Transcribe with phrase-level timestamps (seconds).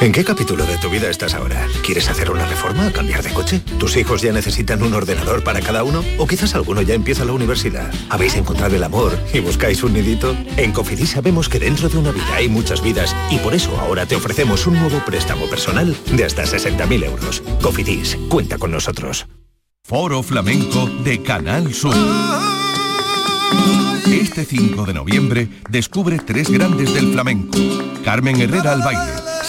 [0.00, 1.66] ¿En qué capítulo de tu vida estás ahora?
[1.84, 2.90] ¿Quieres hacer una reforma?
[2.90, 3.60] ¿Cambiar de coche?
[3.78, 6.02] ¿Tus hijos ya necesitan un ordenador para cada uno?
[6.16, 7.92] ¿O quizás alguno ya empieza la universidad?
[8.08, 10.34] ¿Habéis encontrado el amor y buscáis un nidito?
[10.56, 14.06] En Cofidis sabemos que dentro de una vida hay muchas vidas y por eso ahora
[14.06, 17.42] te ofrecemos un nuevo préstamo personal de hasta 60.000 euros.
[17.60, 19.26] Cofidis, cuenta con nosotros.
[19.84, 21.94] Foro Flamenco de Canal Sur.
[24.06, 27.58] Este 5 de noviembre descubre tres grandes del flamenco.
[28.04, 29.12] Carmen Herrera al baile,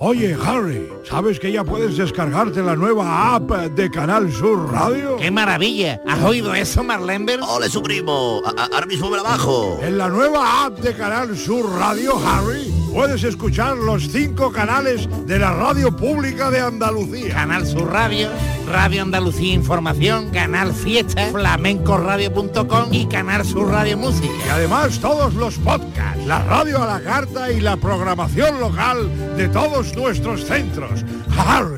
[0.00, 5.16] Oye, Harry, ¿sabes que ya puedes descargarte la nueva app de Canal Sur Radio?
[5.16, 6.00] ¡Qué maravilla!
[6.06, 7.40] ¿Has oído eso, Marlenber?
[7.42, 8.40] ¡Ole, su primo!
[8.46, 9.80] A- a- ahora mismo me la bajo.
[9.82, 15.36] En la nueva app de Canal Sur Radio, Harry, puedes escuchar los cinco canales de
[15.40, 17.34] la radio pública de Andalucía.
[17.34, 18.28] Canal Sur Radio,
[18.70, 24.32] Radio Andalucía Información, Canal Fiesta, flamencoradio.com y Canal Sur Radio Música.
[24.46, 29.48] Y además todos los podcasts, la radio a la carta y la programación local de
[29.48, 31.04] todos nuestros centros.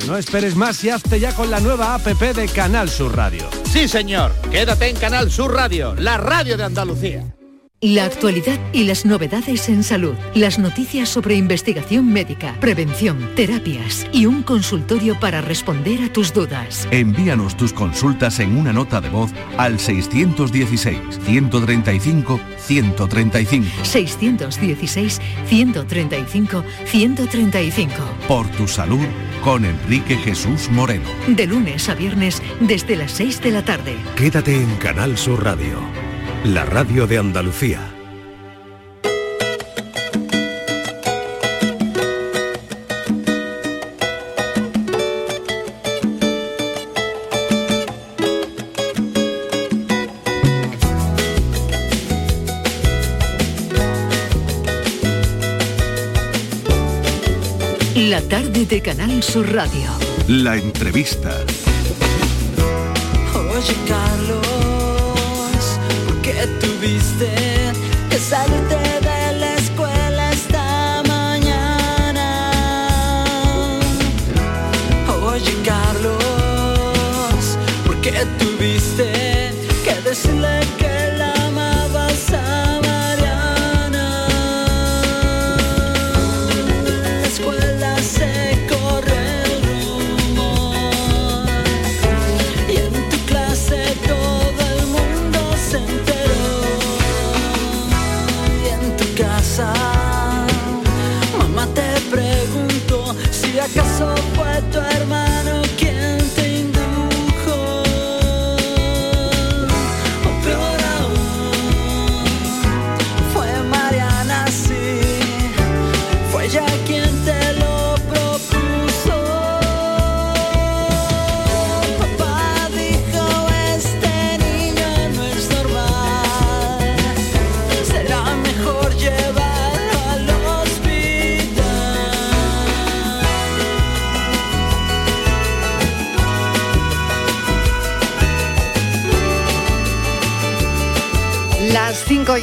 [0.07, 3.49] No esperes más y hazte ya con la nueva APP de Canal Sur Radio.
[3.65, 4.33] Sí, señor.
[4.51, 7.35] Quédate en Canal Sur Radio, la radio de Andalucía.
[7.83, 14.27] La actualidad y las novedades en salud, las noticias sobre investigación médica, prevención, terapias y
[14.27, 16.87] un consultorio para responder a tus dudas.
[16.91, 19.79] Envíanos tus consultas en una nota de voz al
[22.71, 25.21] 616-135-135.
[25.45, 27.89] 616-135-135.
[28.29, 29.07] Por tu salud
[29.43, 31.09] con Enrique Jesús Moreno.
[31.29, 33.97] De lunes a viernes desde las 6 de la tarde.
[34.17, 35.79] Quédate en Canal Sur Radio,
[36.45, 38.00] la radio de Andalucía.
[58.31, 59.91] Tarde de Canal Sur Radio.
[60.29, 61.31] La entrevista.
[63.35, 65.63] Oye Carlos,
[66.07, 67.29] ¿por qué tuviste
[68.09, 68.77] que salirte
[69.09, 72.29] de la escuela esta mañana?
[75.25, 78.50] Oye Carlos, ¿por qué tuviste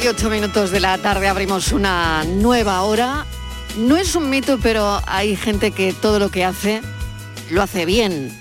[0.08, 3.26] 28 minutos de la tarde abrimos una nueva hora.
[3.76, 6.80] No es un mito, pero hay gente que todo lo que hace
[7.50, 8.32] lo hace bien.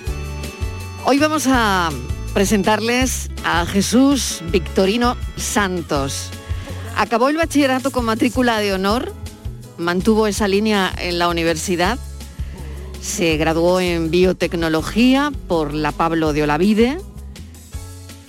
[1.04, 1.90] Hoy vamos a
[2.34, 6.30] presentarles a Jesús Victorino Santos.
[6.96, 9.12] Acabó el bachillerato con matrícula de honor,
[9.78, 12.00] mantuvo esa línea en la universidad,
[13.02, 16.98] se graduó en biotecnología por la Pablo de Olavide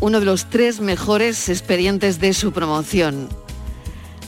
[0.00, 3.28] uno de los tres mejores expedientes de su promoción.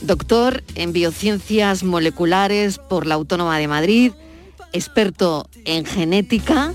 [0.01, 4.11] Doctor en biociencias moleculares por la Autónoma de Madrid,
[4.73, 6.73] experto en genética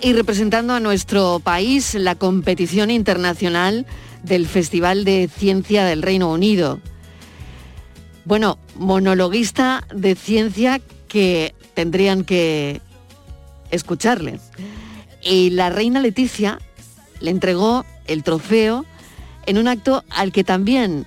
[0.00, 3.86] y representando a nuestro país la competición internacional
[4.22, 6.80] del Festival de Ciencia del Reino Unido.
[8.24, 12.80] Bueno, monologuista de ciencia que tendrían que
[13.70, 14.40] escucharle.
[15.22, 16.58] Y la reina Leticia
[17.20, 18.84] le entregó el trofeo
[19.46, 21.06] en un acto al que también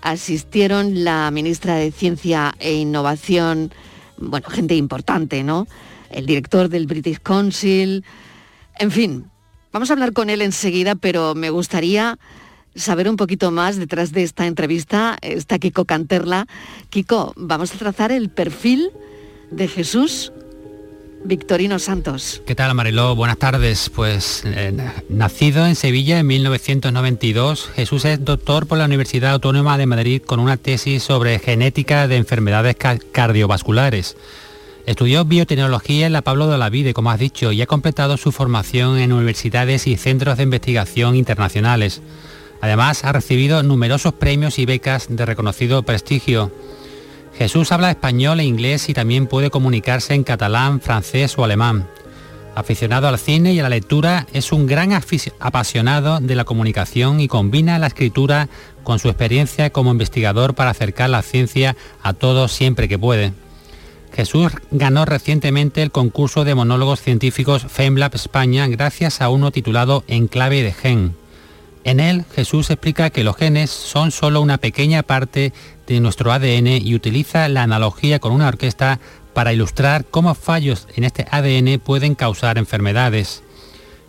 [0.00, 3.72] asistieron la ministra de Ciencia e Innovación,
[4.16, 5.66] bueno, gente importante, ¿no?
[6.10, 8.04] El director del British Council,
[8.78, 9.30] en fin,
[9.72, 12.18] vamos a hablar con él enseguida, pero me gustaría
[12.74, 15.18] saber un poquito más detrás de esta entrevista.
[15.20, 16.46] Está Kiko Canterla.
[16.90, 18.90] Kiko, vamos a trazar el perfil
[19.50, 20.32] de Jesús
[21.24, 22.42] Victorino Santos.
[22.46, 23.14] ¿Qué tal, Mariló?
[23.14, 23.90] Buenas tardes.
[23.94, 24.72] Pues eh,
[25.08, 30.40] nacido en Sevilla en 1992, Jesús es doctor por la Universidad Autónoma de Madrid con
[30.40, 32.76] una tesis sobre genética de enfermedades
[33.12, 34.16] cardiovasculares.
[34.86, 38.32] Estudió biotecnología en la Pablo de la Vide, como has dicho, y ha completado su
[38.32, 42.00] formación en universidades y centros de investigación internacionales.
[42.60, 46.50] Además, ha recibido numerosos premios y becas de reconocido prestigio.
[47.38, 51.86] Jesús habla español e inglés y también puede comunicarse en catalán, francés o alemán.
[52.56, 54.90] Aficionado al cine y a la lectura, es un gran
[55.38, 58.48] apasionado de la comunicación y combina la escritura
[58.82, 63.32] con su experiencia como investigador para acercar la ciencia a todos siempre que puede.
[64.12, 70.26] Jesús ganó recientemente el concurso de monólogos científicos FameLab España gracias a uno titulado En
[70.26, 71.14] clave de gen.
[71.84, 75.52] En él, Jesús explica que los genes son solo una pequeña parte
[75.94, 79.00] de nuestro ADN y utiliza la analogía con una orquesta
[79.32, 83.42] para ilustrar cómo fallos en este ADN pueden causar enfermedades.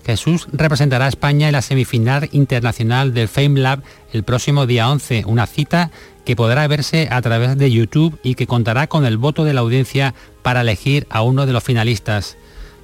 [0.05, 5.23] Jesús representará a España en la semifinal internacional del Fame Lab el próximo día 11,
[5.25, 5.91] una cita
[6.25, 9.61] que podrá verse a través de YouTube y que contará con el voto de la
[9.61, 12.37] audiencia para elegir a uno de los finalistas.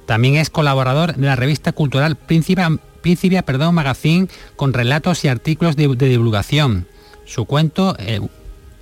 [0.06, 5.88] También es colaborador de la revista cultural Príncipe, perdón, Magazine con relatos y artículos de,
[5.88, 6.86] divulgación.
[7.24, 8.20] Su cuento, eh,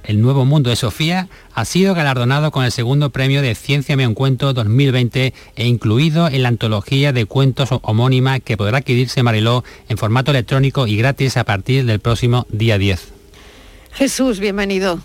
[0.04, 4.14] el Nuevo Mundo de Sofía ha sido galardonado con el segundo premio de Ciencia un
[4.14, 9.96] Cuento 2020 e incluido en la antología de cuentos homónima que podrá adquirirse Mariló en
[9.96, 13.12] formato electrónico y gratis a partir del próximo día 10.
[13.92, 15.00] Jesús, bienvenido.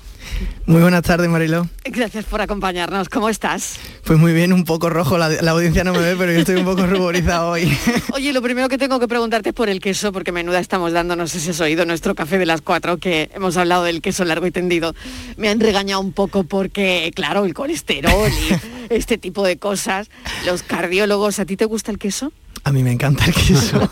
[0.66, 1.68] Muy buenas tardes, Marilo.
[1.84, 3.10] Gracias por acompañarnos.
[3.10, 3.80] ¿Cómo estás?
[4.04, 5.18] Pues muy bien, un poco rojo.
[5.18, 7.76] La, audiencia no me ve, pero yo estoy un poco ruborizado hoy.
[8.14, 11.16] Oye, lo primero que tengo que preguntarte es por el queso, porque menuda estamos dando,
[11.16, 14.26] no sé si has oído nuestro café de las cuatro, que hemos hablado del queso
[14.26, 14.94] largo y tendido.
[15.38, 20.10] Me han regañado un poco porque, claro, el colesterol y este tipo de cosas.
[20.46, 22.32] Los cardiólogos, ¿a ti te gusta el queso?
[22.64, 23.90] A mí me encanta el queso.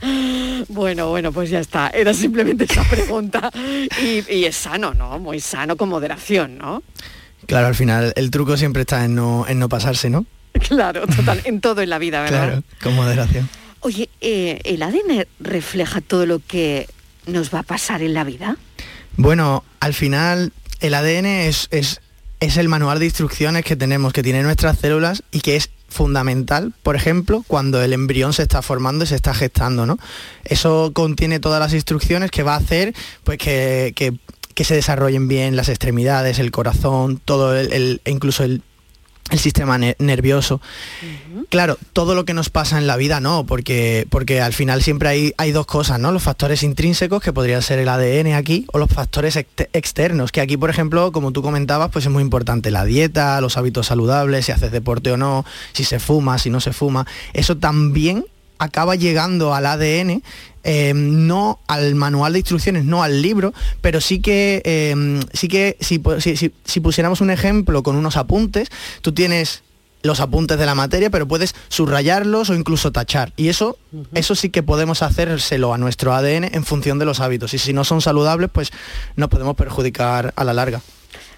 [0.68, 1.88] bueno, bueno, pues ya está.
[1.88, 3.50] Era simplemente esa pregunta.
[4.02, 5.18] Y, es sano, ¿no?
[5.18, 6.82] Muy sano con moderación, ¿no?
[7.46, 10.26] Claro, al final el truco siempre está en no, en no pasarse, ¿no?
[10.68, 12.46] Claro, total, en todo en la vida, ¿verdad?
[12.46, 13.48] Claro, con moderación.
[13.80, 16.86] Oye, eh, ¿el ADN refleja todo lo que
[17.26, 18.56] nos va a pasar en la vida?
[19.16, 22.00] Bueno, al final el ADN es, es,
[22.40, 26.72] es el manual de instrucciones que tenemos, que tiene nuestras células y que es fundamental,
[26.82, 29.98] por ejemplo, cuando el embrión se está formando y se está gestando, ¿no?
[30.44, 32.94] Eso contiene todas las instrucciones que va a hacer
[33.24, 34.18] pues que, que,
[34.64, 38.62] se desarrollen bien las extremidades, el corazón, todo el, incluso el,
[39.30, 40.60] el sistema nervioso.
[41.48, 45.08] Claro, todo lo que nos pasa en la vida no, porque, porque al final siempre
[45.08, 46.12] hay, hay dos cosas, ¿no?
[46.12, 50.56] Los factores intrínsecos, que podrían ser el ADN aquí, o los factores externos, que aquí,
[50.56, 54.52] por ejemplo, como tú comentabas, pues es muy importante la dieta, los hábitos saludables, si
[54.52, 57.06] haces deporte o no, si se fuma, si no se fuma.
[57.32, 58.24] Eso también
[58.58, 60.22] acaba llegando al ADN,
[60.64, 65.76] eh, no al manual de instrucciones, no al libro, pero sí que, eh, sí que
[65.80, 68.68] si, pusiéramos un ejemplo con unos apuntes,
[69.00, 69.62] tú tienes
[70.02, 73.32] los apuntes de la materia, pero puedes subrayarlos o incluso tachar.
[73.36, 73.76] Y eso,
[74.14, 77.52] eso sí que podemos hacérselo a nuestro ADN en función de los hábitos.
[77.52, 78.70] Y si no son saludables, pues
[79.16, 80.80] nos podemos perjudicar a la larga.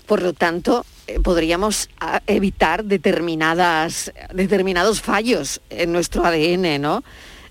[0.07, 7.03] Por lo tanto, eh, podríamos ah, evitar determinadas, determinados fallos en nuestro ADN, ¿no?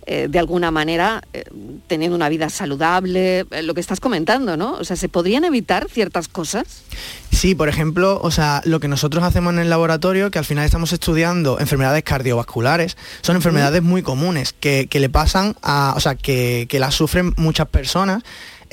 [0.08, 1.44] Eh, de alguna manera eh,
[1.86, 4.74] teniendo una vida saludable, lo que estás comentando, ¿no?
[4.74, 6.84] O sea, ¿se podrían evitar ciertas cosas?
[7.32, 10.66] Sí, por ejemplo, o sea, lo que nosotros hacemos en el laboratorio, que al final
[10.66, 16.66] estamos estudiando enfermedades cardiovasculares, son enfermedades muy comunes que, le pasan a, o sea, que,
[16.68, 18.24] que las sufren muchas personas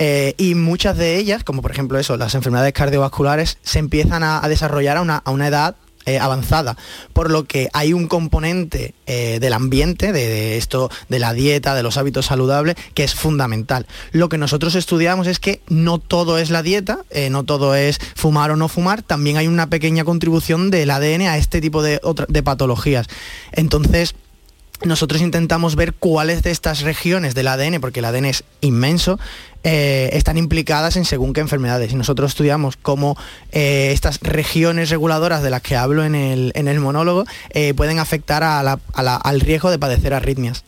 [0.00, 4.40] eh, y muchas de ellas, como por ejemplo eso, las enfermedades cardiovasculares, se empiezan a,
[4.49, 5.75] desarrollar a una, edad
[6.08, 6.76] eh, avanzada,
[7.12, 11.82] por lo que hay un componente eh, del ambiente, de, esto, de la dieta, de
[11.82, 13.86] los hábitos saludables, que es fundamental.
[14.12, 18.50] Lo que nosotros estudiamos es que no todo es la dieta, no todo es fumar
[18.50, 22.42] o no fumar, también hay una pequeña contribución del ADN a este tipo de, de
[22.42, 23.06] patologías.
[23.52, 24.14] Entonces,
[24.84, 29.18] nosotros intentamos ver cuáles de estas regiones del ADN, porque el ADN es inmenso,
[29.64, 31.92] eh, están implicadas en según qué enfermedades.
[31.92, 33.16] Y nosotros estudiamos cómo
[33.50, 39.40] eh, estas regiones reguladoras de las que hablo en el, monólogo eh, pueden afectar al
[39.40, 40.64] riesgo de padecer arritmias.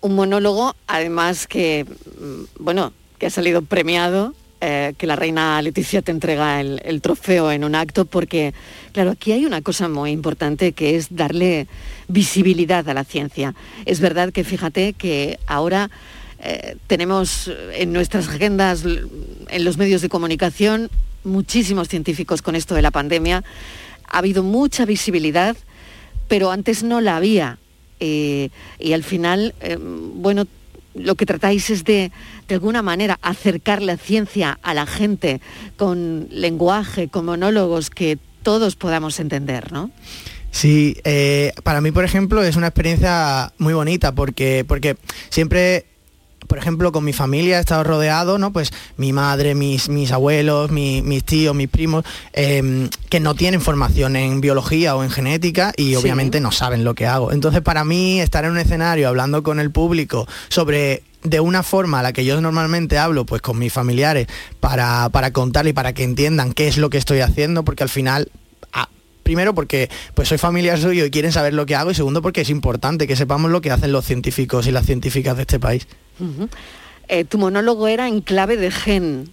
[0.00, 6.10] Un monólogo, además que, mm, bueno, que ha salido premiado, que la reina Leticia te
[6.10, 8.52] entrega el, el trofeo en un acto, porque,
[8.92, 11.66] claro, aquí hay una cosa muy importante que es darle
[12.08, 13.54] visibilidad a la ciencia.
[13.86, 15.90] Es verdad que fíjate que ahora
[16.42, 20.90] eh, tenemos en nuestras agendas, en los medios de comunicación,
[21.22, 23.44] muchísimos científicos con esto de la pandemia.
[24.08, 25.56] Ha habido mucha visibilidad,
[26.28, 27.58] pero antes no la había.
[28.00, 30.46] Eh, y al final, eh, bueno,
[30.94, 32.10] lo que tratáis es de,
[32.48, 35.42] de alguna manera, acercar la ciencia a la gente
[35.76, 39.90] con lenguaje, con monólogos que todos podamos entender, ¿no?
[40.50, 40.96] Sí,
[41.62, 44.96] para mí, por ejemplo, es una experiencia muy bonita porque, porque
[45.28, 45.86] siempre,
[46.46, 48.52] por ejemplo, con mi familia he estado rodeado, ¿no?
[48.52, 53.60] Pues mi madre, mis, mis abuelos, mi- mis tíos, mis primos, eh, que no tienen
[53.60, 55.96] formación en biología o en genética y Sí.
[55.96, 57.32] obviamente no saben lo que hago.
[57.32, 62.00] Entonces, para mí, estar en un escenario hablando con el público sobre de una forma
[62.00, 64.26] a la que yo normalmente hablo pues con mis familiares
[64.58, 67.90] para, para contarle y para que entiendan qué es lo que estoy haciendo porque al
[67.90, 68.30] final
[68.72, 68.88] ah,
[69.22, 72.40] primero porque pues soy familiar suyo y quieren saber lo que hago y segundo porque
[72.40, 75.86] es importante que sepamos lo que hacen los científicos y las científicas de este país.
[77.08, 79.32] Eh, tu monólogo era en clave de gen.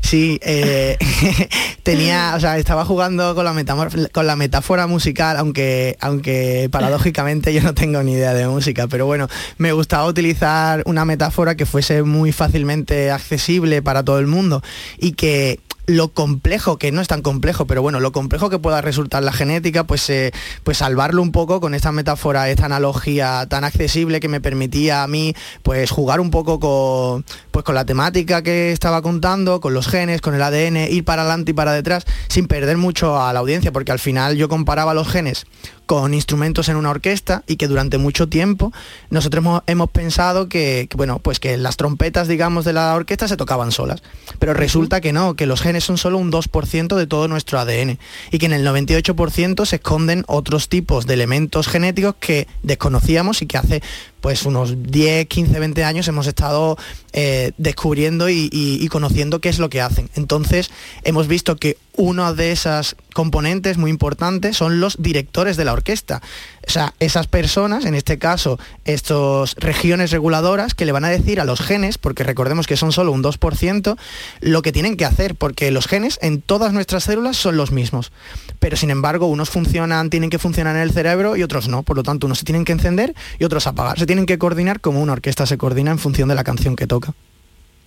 [0.00, 0.96] Sí, eh,
[1.82, 7.52] tenía, o sea, estaba jugando con la, metamor- con la metáfora musical, aunque, aunque paradójicamente
[7.52, 9.28] yo no tengo ni idea de música, pero bueno,
[9.58, 14.62] me gustaba utilizar una metáfora que fuese muy fácilmente accesible para todo el mundo
[14.98, 18.80] y que lo complejo, que no es tan complejo, pero bueno, lo complejo que pueda
[18.80, 23.64] resultar la genética, pues, eh, pues salvarlo un poco con esta metáfora, esta analogía tan
[23.64, 28.42] accesible que me permitía a mí pues jugar un poco con, pues, con la temática
[28.42, 32.04] que estaba contando, con los genes, con el ADN, ir para adelante y para detrás,
[32.28, 35.46] sin perder mucho a la audiencia, porque al final yo comparaba los genes
[35.86, 38.72] con instrumentos en una orquesta y que durante mucho tiempo
[39.10, 43.28] nosotros hemos, hemos pensado que, que, bueno, pues que las trompetas, digamos, de la orquesta
[43.28, 44.02] se tocaban solas.
[44.38, 47.98] Pero resulta que no, que los genes son solo un 2% de todo nuestro ADN
[48.30, 53.46] y que en el 98% se esconden otros tipos de elementos genéticos que desconocíamos y
[53.46, 53.82] que hace
[54.20, 56.78] pues unos 10, 15, 20 años hemos estado
[57.12, 60.08] eh, descubriendo y, y- y conociendo qué es lo que hacen.
[60.14, 60.70] Entonces
[61.02, 66.22] hemos visto que una de esas componentes muy importantes son los directores de la orquesta.
[66.66, 71.40] O sea, esas personas, en este caso, estas regiones reguladoras que le van a decir
[71.40, 73.96] a los genes, porque recordemos que son solo un 2%,
[74.40, 78.12] lo que tienen que hacer, porque los genes en todas nuestras células son los mismos.
[78.58, 81.82] Pero sin embargo, unos funcionan, tienen que funcionar en el cerebro y otros no.
[81.82, 83.98] Por lo tanto, unos se tienen que encender y otros apagar.
[83.98, 86.86] Se tienen que coordinar como una orquesta se coordina en función de la canción que
[86.86, 87.14] toca.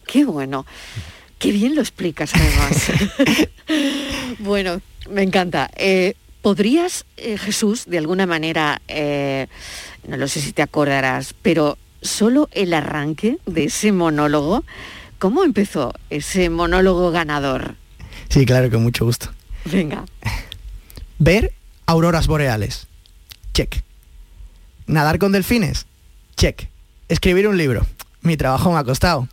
[0.06, 0.66] Qué bueno.
[1.40, 2.92] Qué bien lo explicas, además.
[4.40, 5.70] bueno, me encanta.
[5.76, 9.48] Eh, ¿Podrías, eh, Jesús, de alguna manera, eh,
[10.08, 14.64] no lo sé si te acordarás, pero solo el arranque de ese monólogo,
[15.18, 17.74] ¿cómo empezó ese monólogo ganador?
[18.30, 19.32] Sí, claro, con mucho gusto.
[19.66, 20.06] Venga.
[21.18, 21.52] Ver
[21.88, 22.86] auroras boreales.
[23.56, 23.82] Check.
[24.86, 25.88] Nadar con delfines.
[26.38, 26.70] Check.
[27.10, 27.88] Escribir un libro.
[28.22, 29.28] Mi trabajo me ha costado.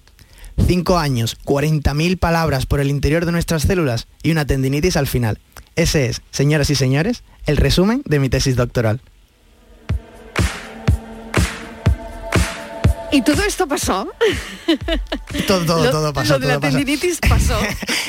[0.67, 5.39] Cinco años, 40.000 palabras por el interior de nuestras células y una tendinitis al final.
[5.77, 9.01] Ese es, señoras y señores, el resumen de mi tesis doctoral.
[13.15, 14.09] ¿Y todo esto pasó?
[15.47, 16.35] Todo, todo, Lo- todo pasó.
[16.35, 16.77] Lo de la todo pasó.
[16.79, 17.59] tendinitis pasó.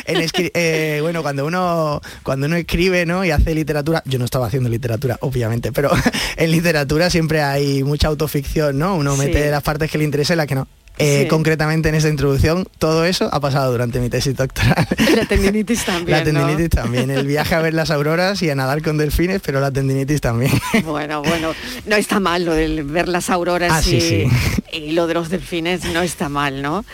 [0.08, 3.26] Eh, bueno, cuando uno cuando uno escribe ¿no?
[3.26, 5.90] y hace literatura, yo no estaba haciendo literatura, obviamente, pero
[6.38, 8.96] en literatura siempre hay mucha autoficción, ¿no?
[8.96, 9.20] Uno Sí.
[9.20, 10.68] mete las partes que le interesa y las que no.
[11.00, 11.28] Eh, Sí.
[11.28, 14.88] Concretamente en esta introducción, todo eso ha pasado durante mi tesis doctoral.
[15.16, 16.46] La tendinitis también, la ¿no?
[16.46, 19.72] tendinitis también, el viaje a ver las auroras y a nadar con delfines, pero la
[19.72, 20.52] tendinitis también.
[20.86, 21.54] Bueno, bueno,
[21.88, 24.28] no está mal lo de ver las auroras Ah, sí, y, sí.
[24.72, 26.86] y lo de los delfines, no está mal, ¿no?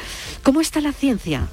[0.44, 1.48] ¿Cómo está la ciencia?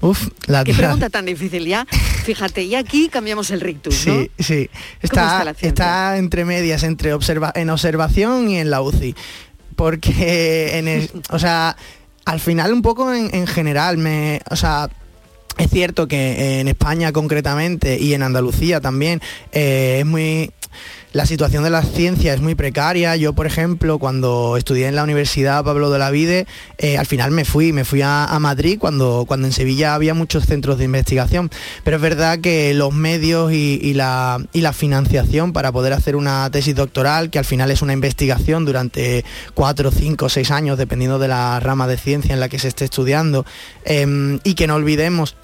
[0.00, 1.84] Uf, la Qué pregunta tan difícil ya.
[2.24, 4.14] Fíjate, y aquí cambiamos el rictus, ¿no?
[4.20, 4.70] Sí, sí.
[5.02, 9.14] está Está, está entre medias, entre observa en observación y en la UCI.
[9.78, 11.76] Porque, o sea,
[12.24, 14.90] al final un poco en, en general, me, o sea,
[15.56, 20.50] es cierto que en España concretamente y en Andalucía también eh, es muy
[21.12, 23.16] la situación de la ciencia es muy precaria.
[23.16, 26.46] Yo, por ejemplo, cuando estudié en la Universidad Pablo de la Vide,
[26.76, 30.44] eh, al final me fui, me fui a, Madrid cuando, cuando en Sevilla había muchos
[30.44, 31.50] centros de investigación.
[31.82, 36.14] Pero es verdad que los medios y, y la, y la financiación para poder hacer
[36.14, 39.24] una tesis doctoral, que al final es una investigación durante
[39.54, 42.84] cuatro, cinco, seis años, dependiendo de la rama de ciencia en la que se esté
[42.84, 43.46] estudiando,
[43.84, 45.36] em, y que no olvidemos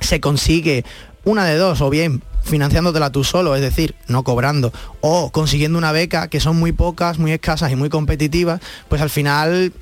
[0.00, 0.84] se consigue
[1.24, 5.92] una de dos, o bien financiándotela tú solo, es decir, no cobrando, o consiguiendo una
[5.92, 9.72] beca, que son muy pocas, muy escasas y muy competitivas, pues al final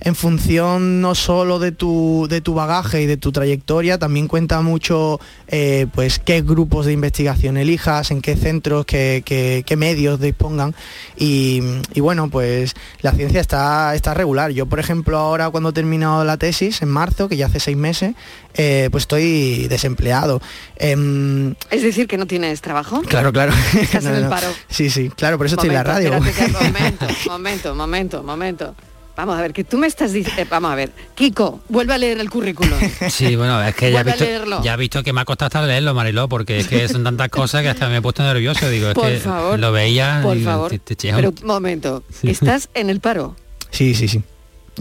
[0.00, 4.60] en función no solo de tu, de tu bagaje y de tu trayectoria, también cuenta
[4.60, 10.74] mucho eh, pues qué grupos de investigación elijas, en qué centros, qué, medios dispongan.
[11.16, 11.62] Y,
[11.94, 14.50] y bueno, pues la ciencia está, está regular.
[14.50, 17.76] Yo, por ejemplo, ahora cuando he terminado la tesis, en marzo, que ya hace seis
[17.76, 18.14] meses,
[18.54, 20.40] eh, pues estoy desempleado.
[20.76, 23.02] Em, Es decir, que no tienes trabajo.
[23.02, 23.52] claro, claro.
[23.80, 24.30] Estás en el no.
[24.30, 24.48] paro.
[24.68, 26.12] Sí, sí, claro, por eso estoy en la radio.
[26.12, 28.74] Momento, espérate, momento, momento, momento, momento.
[29.16, 30.42] Vamos a ver, que tú me estás diciendo...
[30.50, 32.78] vamos a ver, Kiko, vuelve a leer el currículum.
[33.08, 34.26] Sí, bueno, es que ya visto,
[34.62, 37.30] ya he visto que me ha costado hasta leerlo, Mariló, porque es que son tantas
[37.30, 38.68] cosas que hasta me he puesto nervioso.
[38.68, 40.20] Digo, es Por que favor, lo veía.
[40.22, 40.70] Por digo, favor.
[40.70, 42.28] te- te- te- Pero, momento, Sí.
[42.28, 43.34] estás en el paro.
[43.70, 44.22] Sí, sí, sí.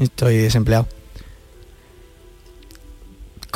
[0.01, 0.85] Estoy desempleado.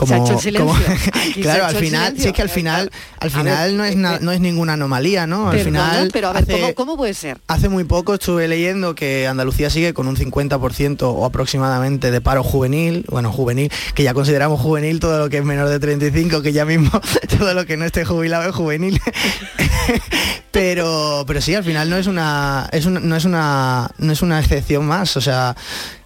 [0.08, 0.76] Se ha hecho el silencio.
[1.42, 4.20] Claro, al final, sí es que al final, al final ver, no es eh, na-
[4.20, 5.50] no es ninguna anomalía, ¿no?
[5.50, 7.38] Al Perdona, final pero a ver, hace- ¿cómo, ¿cómo puede ser?
[7.48, 12.44] Hace muy poco estuve leyendo que Andalucía sigue con un 50% o aproximadamente de paro
[12.44, 16.52] juvenil, bueno, juvenil, que ya consideramos juvenil todo lo que es menor de 35, que
[16.54, 16.90] ya mismo
[17.40, 19.00] todo lo que no esté jubilado es juvenil.
[20.52, 24.22] pero pero sí, al final no es una es una- no es una no es
[24.22, 25.56] una excepción más, o sea,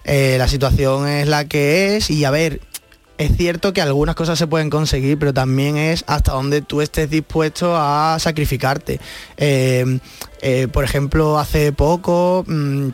[0.04, 2.60] eh, la situación es la que es y a ver,
[3.18, 7.08] es cierto que algunas cosas se pueden conseguir, pero también es hasta donde tú estés
[7.10, 9.00] dispuesto a sacrificarte.
[9.36, 9.98] Eh,
[10.42, 12.88] eh, por ejemplo, hace poco mm,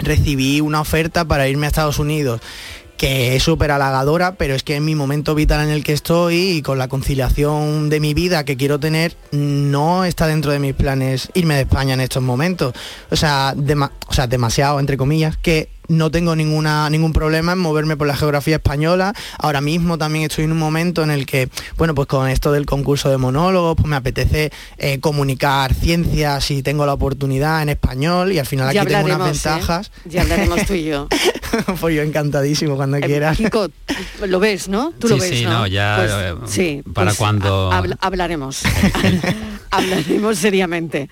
[0.00, 2.40] recibí una oferta para irme a Estados Unidos
[2.96, 6.36] que es súper halagadora, pero es que en mi momento vital en el que estoy
[6.36, 10.74] y con la conciliación de mi vida que quiero tener, no está dentro de mis
[10.74, 12.72] planes irme de España en estos momentos.
[13.10, 13.54] O sea,
[14.06, 18.16] o sea demasiado, entre comillas, que no tengo ninguna, ningún problema en moverme por la
[18.16, 19.14] geografía española.
[19.38, 22.66] Ahora mismo también estoy en un momento en el que, bueno, pues con esto del
[22.66, 28.32] concurso de monólogos, pues me apetece eh, comunicar ciencias y tengo la oportunidad en español
[28.32, 29.24] y al final aquí tengo unas ¿eh?
[29.32, 29.90] ventajas.
[30.04, 31.08] Ya hablaremos tú y yo.
[31.80, 33.38] pues yo encantadísimo cuando quieras.
[33.38, 33.68] Eh, Kiko,
[34.26, 34.92] lo ves, ¿no?
[34.98, 35.50] Tú lo ves, sí, ¿no?
[35.50, 38.62] no, ya, Pues, eh, sí, para pues, cuando- ha- habla- hablaremos.
[39.70, 41.08] hablaremos seriamente.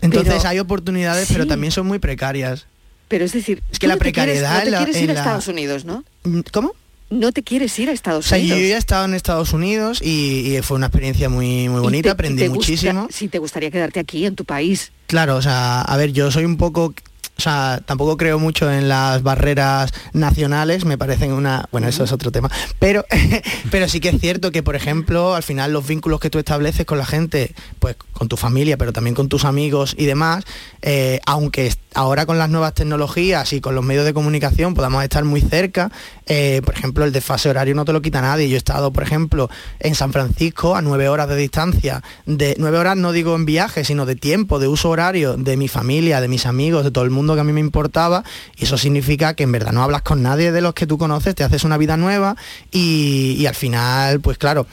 [0.00, 2.66] Entonces Pero- hay oportunidades, pero también son muy precarias.
[3.08, 5.10] Pero es decir, Es que la no te quieres- precariedad no te quieres en ir
[5.10, 6.04] a Estados Unidos, ¿no?
[6.52, 6.72] ¿Cómo?
[7.10, 8.70] No te quieres ir a Estados O sea, yo Unidos.
[8.70, 12.10] ya he estado en Estados Unidos y, y fue una experiencia muy, muy bonita, te-
[12.12, 13.08] aprendí te gusta- muchísimo.
[13.10, 14.90] Si te gustaría quedarte aquí, en tu país.
[15.06, 16.94] Claro, o sea, a ver, yo soy un poco,
[17.36, 22.10] o sea, tampoco creo mucho en las barreras nacionales, me parecen una, bueno, eso es
[22.10, 23.04] otro tema, pero,
[23.70, 26.86] pero sí que es cierto que, por ejemplo, al final los vínculos que tú estableces
[26.86, 30.44] con la gente, pues con tu familia, pero también con tus amigos y demás,
[30.82, 35.24] eh, aunque ahora con las nuevas tecnologías y con los medios de comunicación podamos estar
[35.24, 35.90] muy cerca,
[36.26, 38.48] eh, por ejemplo, el desfase horario no te lo quita nadie.
[38.48, 39.48] Yo he estado, por ejemplo,
[39.80, 43.84] en San Francisco a nueve horas de distancia, de nueve horas no digo en viaje,
[43.84, 47.10] sino de tiempo, de uso horario, de mi familia, de mis amigos, de todo el
[47.10, 48.24] mundo que a mí me importaba,
[48.56, 51.34] y eso significa que en verdad no hablas con nadie de los que tú conoces,
[51.34, 52.36] te haces una vida nueva
[52.70, 54.66] y, y al final, pues claro,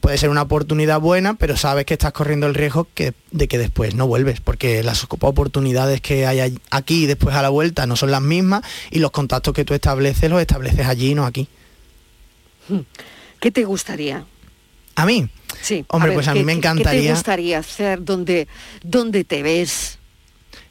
[0.00, 3.58] puede ser una oportunidad buena, pero sabes que estás corriendo el riesgo que- de que
[3.58, 7.96] después no vuelves, porque las oportunidades que hay aquí y después a la vuelta no
[7.96, 11.48] son las mismas y los contactos que tú estableces los estableces allí, no aquí.
[13.40, 14.24] ¿Qué te gustaría?
[14.96, 15.28] ¿A mí?
[15.62, 15.84] Sí.
[15.88, 18.04] Hombre, ver, pues a mí ¿qué- me qué- ¿Qué te encantaría- gustaría hacer?
[18.04, 18.48] ¿Dónde,
[18.82, 19.98] dónde te ves?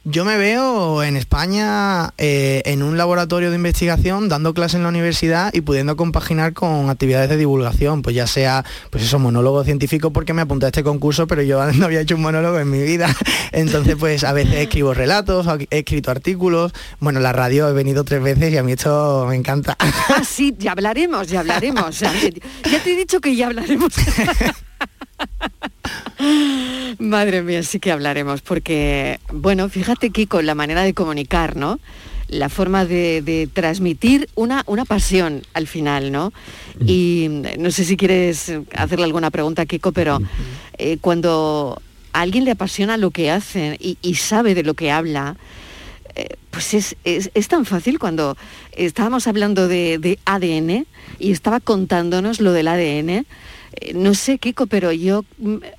[0.04, 4.88] Yo me veo en España eh, en un laboratorio de investigación dando clases en la
[4.88, 10.10] universidad y pudiendo compaginar con actividades de divulgación, pues ya sea, pues eso, monólogo científico
[10.10, 12.80] porque me apunté a este concurso, pero yo no había hecho un monólogo en mi
[12.80, 13.14] vida.
[13.52, 16.72] Entonces, pues a veces escribo relatos, he escrito artículos.
[16.98, 19.76] Bueno, la radio he venido tres veces y a mí esto me encanta.
[19.78, 22.00] Ah, sí, ya hablaremos, ya hablaremos.
[22.00, 22.10] Ya,
[22.72, 23.92] ya te he dicho que ya hablaremos.
[26.98, 31.78] Madre mía, sí que hablaremos, porque, bueno, fíjate, Kiko, la manera de comunicar, ¿no?
[32.28, 36.32] La forma de, de transmitir una, una pasión al final, ¿no?
[36.86, 37.28] Y
[37.58, 40.20] no sé si quieres hacerle alguna pregunta a Kiko, pero
[40.78, 41.80] eh, cuando
[42.12, 45.36] a alguien le apasiona lo que hace y, y sabe de lo que habla,
[46.14, 48.36] eh, pues es, es- es tan fácil cuando
[48.72, 50.86] estábamos hablando de, de ADN
[51.18, 53.26] y estaba contándonos lo del ADN.
[53.80, 55.24] Eh, no sé, Kiko, pero yo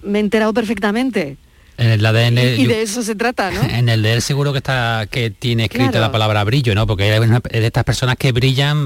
[0.04, 1.38] me he enterado perfectamente.
[1.77, 3.62] En el ADN, y yo- de eso se trata, ¿no?
[3.69, 6.06] en el de él seguro que está que tiene escrita Claro.
[6.08, 6.86] la palabra brillo, ¿no?
[6.86, 7.19] Porque es
[7.51, 8.77] de estas personas que brillan,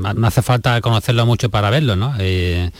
[0.00, 2.14] mm, no hace falta conocerlo mucho para verlo, ¿no?
[2.18, 2.70] Eh,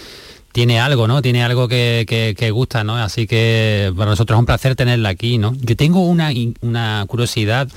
[0.52, 1.20] tiene algo, ¿no?
[1.22, 2.96] Tiene algo que, que- que gusta, ¿no?
[2.96, 5.54] Así que para nosotros es un placer tenerla aquí, ¿no?
[5.60, 7.68] Yo tengo una, una curiosidad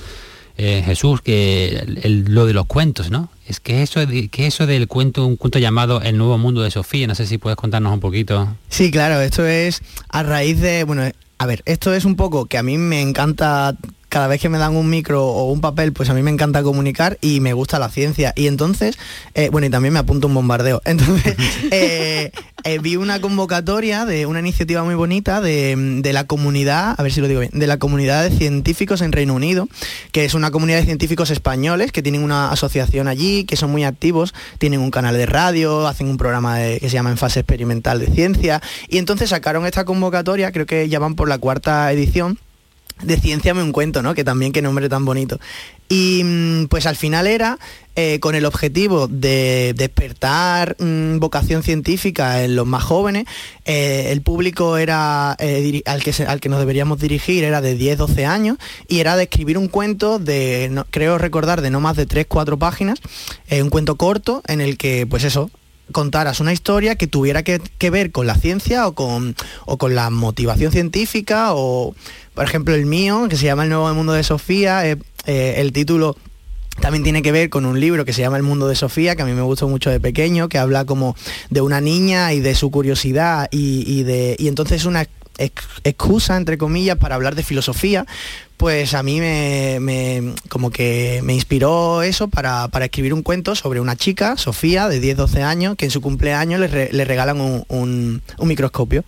[0.60, 1.84] eh, Jesús, que
[2.26, 3.30] lo de los cuentos, ¿no?
[3.48, 7.06] Es que eso, que eso del cuento, un cuento llamado El Nuevo Mundo de Sofía,
[7.06, 8.54] no sé si puedes contarnos un poquito.
[8.68, 9.80] Sí, claro, esto es
[10.10, 13.74] a raíz de, bueno, a ver, esto es un poco que a mí me encanta
[14.08, 16.62] cada vez que me dan un micro o un papel, pues a mí me encanta
[16.62, 18.32] comunicar y me gusta la ciencia.
[18.36, 18.98] Y entonces,
[19.34, 20.80] eh, bueno, y también me apunto un bombardeo.
[20.88, 21.36] Entonces,
[21.70, 22.32] eh,
[22.64, 27.20] eh, vi una convocatoria de una iniciativa muy bonita de, la comunidad, a ver si
[27.20, 29.68] lo digo bien, de la comunidad de científicos en Reino Unido,
[30.10, 33.84] que es una comunidad de científicos españoles que tienen una asociación allí, que son muy
[33.84, 38.00] activos, tienen un canal de radio, hacen un programa que se llama En Fase Experimental
[38.00, 38.62] de Ciencia.
[38.88, 42.38] Y entonces sacaron esta convocatoria, creo que ya van por la cuarta edición
[43.02, 44.14] de Ciencia me un cuento, ¿no?
[44.14, 45.38] Que también qué nombre tan bonito.
[45.88, 47.58] Y mm, pues al final era
[47.96, 53.24] eh, con el objetivo de despertar mm, vocación científica en los más jóvenes.
[53.64, 58.26] Eh, el público era eh, al, que al que nos deberíamos dirigir era de 10-12
[58.26, 62.58] años y era de escribir un cuento de, creo recordar, de no más de 3-4
[62.58, 63.00] páginas,
[63.50, 65.50] un cuento corto en el que, pues eso,
[65.92, 69.34] contaras una historia que tuviera que, ver con la ciencia o con,
[69.66, 71.94] o con la motivación científica o
[72.38, 74.96] por ejemplo, el mío, que se llama El Nuevo Mundo de Sofía, eh,
[75.26, 76.16] eh, el título
[76.80, 79.22] también tiene que ver con un libro que se llama El mundo de Sofía, que
[79.22, 81.16] a mí me gustó mucho de pequeño, que habla como
[81.50, 86.96] de una niña y de su curiosidad y, de, y entonces una excusa, entre comillas,
[86.96, 88.06] para hablar de filosofía,
[88.58, 93.94] pues a mí me, como que me inspiró eso para, escribir un cuento sobre una
[93.94, 99.04] chica, Sofía, de 10-12 años, que en su cumpleaños le, regalan un, microscopio.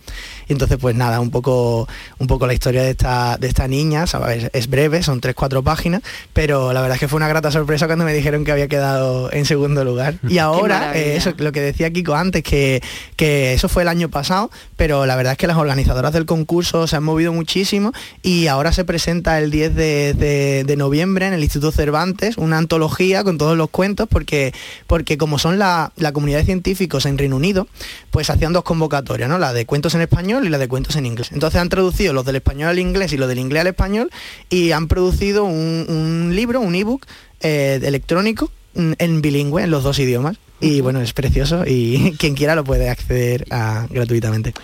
[0.48, 4.06] Y entonces, pues nada, un poco, un poco la historia de esta, de esta niña,
[4.06, 4.50] ¿sabes?
[4.52, 8.04] es breve, son 3-4 páginas, pero la verdad es que fue una grata sorpresa cuando
[8.04, 10.14] me dijeron que había quedado en segundo lugar.
[10.30, 12.80] Y ahora, eh, eso, lo que decía Kiko antes, que,
[13.16, 16.86] que eso fue el año pasado, pero la verdad es que las organizadoras del concurso
[16.86, 21.72] se han movido muchísimo y ahora se presenta el 10 de, noviembre en el Instituto
[21.72, 24.53] Cervantes, una antología con todos los cuentos, porque,
[24.87, 27.66] porque como son la, comunidad de científicos en Reino Unido,
[28.11, 29.38] pues hacían dos convocatorias, ¿no?
[29.38, 31.31] La de cuentos en español y la de cuentos en inglés.
[31.33, 34.11] Entonces han traducido los del español al inglés y los del inglés al español
[34.48, 37.07] y han producido un, libro, un ebook
[37.40, 40.37] eh, electrónico mm, en bilingüe, en los dos idiomas.
[40.61, 44.55] Y bueno, es precioso y quien quiera lo puede acceder a, gratuitamente.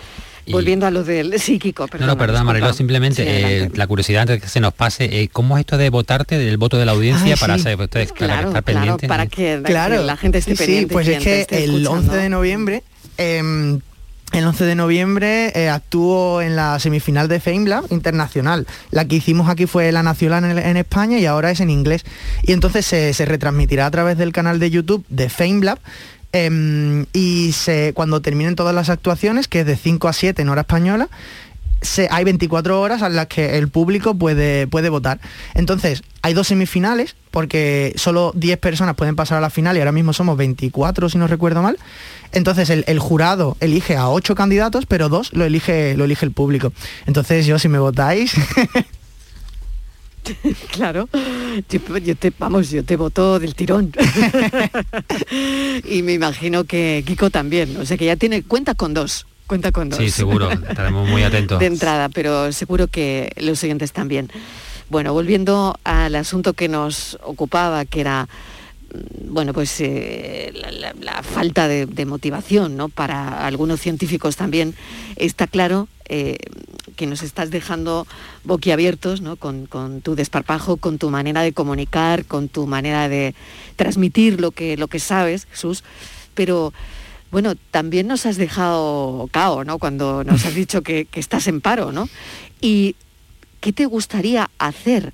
[0.51, 2.07] Volviendo a lo del psíquico, perdón.
[2.07, 5.29] No, no, perdón, Mariló, simplemente eh, la curiosidad antes de que se nos pase, eh,
[5.31, 8.97] ¿cómo es esto de votarte, del voto de la audiencia para, ustedes, claro, estar claro,
[9.07, 10.87] Para que, la gente esté pendiente.
[10.87, 12.83] Sí, pues es que el 11 de noviembre...
[13.17, 13.79] Em,
[14.33, 18.67] el 11 de noviembre eh, actuó en la semifinal de FameLab internacional.
[18.91, 22.03] La que hicimos aquí fue la nacional en, España y ahora es en inglés.
[22.43, 25.79] Y entonces se, se, retransmitirá a través del canal de YouTube de FameLab
[26.45, 30.49] Em, y se, cuando terminen todas las actuaciones, que es de 5 a 7 en
[30.49, 31.09] hora española,
[32.09, 35.19] hay 24 horas en las que el público puede, puede votar.
[35.55, 39.91] Entonces, hay dos semifinales, porque solo 10 personas pueden pasar a la final y ahora
[39.91, 41.77] mismo somos 24, si no recuerdo mal.
[42.33, 46.31] Entonces, el, el jurado elige a 8 candidatos, pero dos lo elige, lo elige el
[46.31, 46.71] público.
[47.07, 48.35] Entonces, yo, si me votáis,
[50.71, 51.09] claro,
[51.69, 53.91] yo, te, vamos, yo te voto del tirón.
[55.89, 59.25] y me imagino que Kiko también, o sea que ya tiene cuenta con dos.
[59.47, 59.99] Cuenta con dos.
[59.99, 61.59] Sí, seguro, estaremos muy atentos.
[61.59, 64.29] De entrada, pero seguro que los siguientes también.
[64.89, 68.27] Bueno, volviendo al asunto que nos ocupaba, que era
[68.93, 70.53] mm, bueno, pues eh,
[71.01, 72.89] la, falta de, motivación, ¿no?
[72.89, 74.75] Para algunos científicos también
[75.15, 76.37] está claro eh,
[76.95, 78.07] que nos estás dejando
[78.43, 79.35] boquiabiertos ¿no?
[79.35, 79.67] con,
[80.01, 83.35] tu desparpajo, con tu manera de comunicar, con tu manera de
[83.75, 85.83] transmitir lo que, lo que sabes, Jesús.
[86.33, 86.73] Pero
[87.29, 89.79] bueno, también nos has dejado cao, ¿no?
[89.79, 92.09] Cuando nos has dicho que, estás en paro, ¿no?
[92.61, 92.95] ¿Y
[93.59, 95.13] qué te gustaría hacer?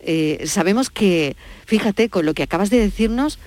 [0.00, 3.38] Eh, sabemos que, fíjate, con lo que acabas de decirnos,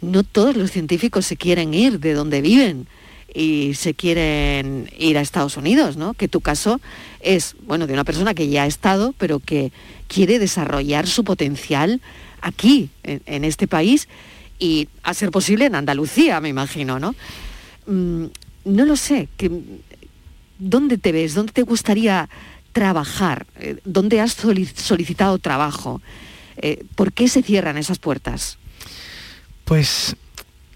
[0.00, 2.86] no todos los científicos se quieren ir de donde viven
[3.36, 6.14] y se quieren ir a Estados Unidos, ¿no?
[6.14, 6.80] Que tu caso
[7.20, 9.72] es, bueno, de una persona que ya ha estado, pero que
[10.08, 12.00] quiere desarrollar su potencial
[12.40, 14.08] aquí, en, este país,
[14.58, 17.14] y a ser posible en Andalucía, me imagino, ¿no?
[17.86, 18.28] Mm,
[18.64, 19.50] no lo sé, que,
[20.58, 21.34] ¿dónde te ves?
[21.34, 22.30] ¿Dónde te gustaría
[22.72, 23.46] trabajar?
[23.60, 26.00] Eh, ¿Dónde has solicitado trabajo?
[26.56, 28.56] Eh, ¿Por qué se cierran esas puertas?
[29.66, 30.16] Pues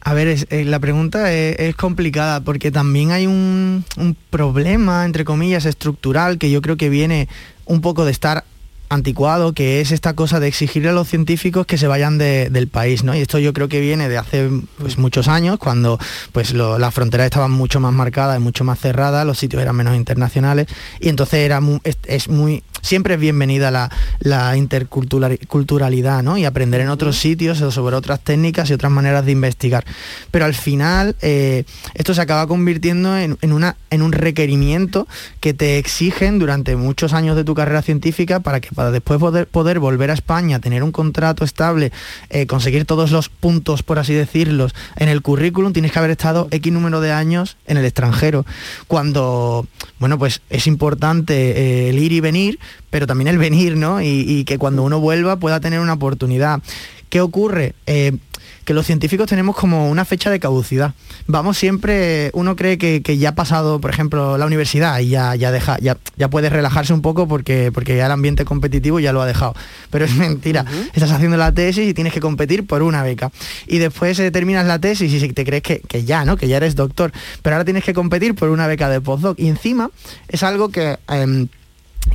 [0.03, 3.85] a ver, eh, la pregunta es, complicada porque también hay un,
[4.31, 7.29] problema, entre comillas, estructural que yo creo que viene
[7.67, 8.45] un poco de estar
[8.91, 13.05] anticuado, que es esta cosa de exigirle a los científicos que se vayan del país,
[13.05, 13.15] ¿no?
[13.15, 15.99] Y esto yo creo que viene de hace pues, muchos años, cuando
[16.33, 19.97] pues las fronteras estaban mucho más marcadas y mucho más cerradas, los sitios eran menos
[19.97, 20.67] internacionales,
[21.01, 21.61] y entonces era
[22.05, 26.37] es, muy siempre es bienvenida la, la interculturalidad, ¿no?
[26.37, 29.85] Y aprender en otros sitios sobre otras técnicas y otras maneras de investigar.
[30.31, 35.07] Pero al final eh, esto se acaba convirtiendo en, una, en un requerimiento
[35.41, 39.79] que te exigen durante muchos años de tu carrera científica para que para después poder,
[39.79, 41.93] volver a España, tener un contrato estable,
[42.31, 46.49] eh, conseguir todos los puntos, por así decirlos, en el currículum, tienes que haber estado
[46.51, 48.47] X número de años en el extranjero.
[48.89, 49.67] Cuando,
[49.99, 54.01] bueno, pues es importante eh, el ir y venir, pero también el venir, ¿no?
[54.01, 56.63] Y, que cuando uno vuelva pueda tener una oportunidad.
[57.11, 57.75] ¿Qué ocurre?
[57.85, 58.17] Eh,
[58.65, 60.95] que los científicos tenemos como una fecha de caducidad.
[61.27, 65.51] Vamos siempre, uno cree que, ya ha pasado, por ejemplo, la universidad y ya, ya,
[65.51, 69.23] deja, ya, ya puedes relajarse un poco porque, porque ya el ambiente competitivo ya lo
[69.23, 69.55] ha dejado.
[69.91, 70.65] Pero es mentira.
[70.95, 73.31] Estás haciendo la tesis y tienes que competir por una beca.
[73.67, 76.37] Y después eh, terminas la tesis y te crees que, ya, ¿no?
[76.37, 77.13] Que ya eres doctor.
[77.43, 79.39] Pero ahora tienes que competir por una beca de postdoc.
[79.39, 79.91] Y encima
[80.29, 80.99] es algo que...
[81.09, 81.49] Em,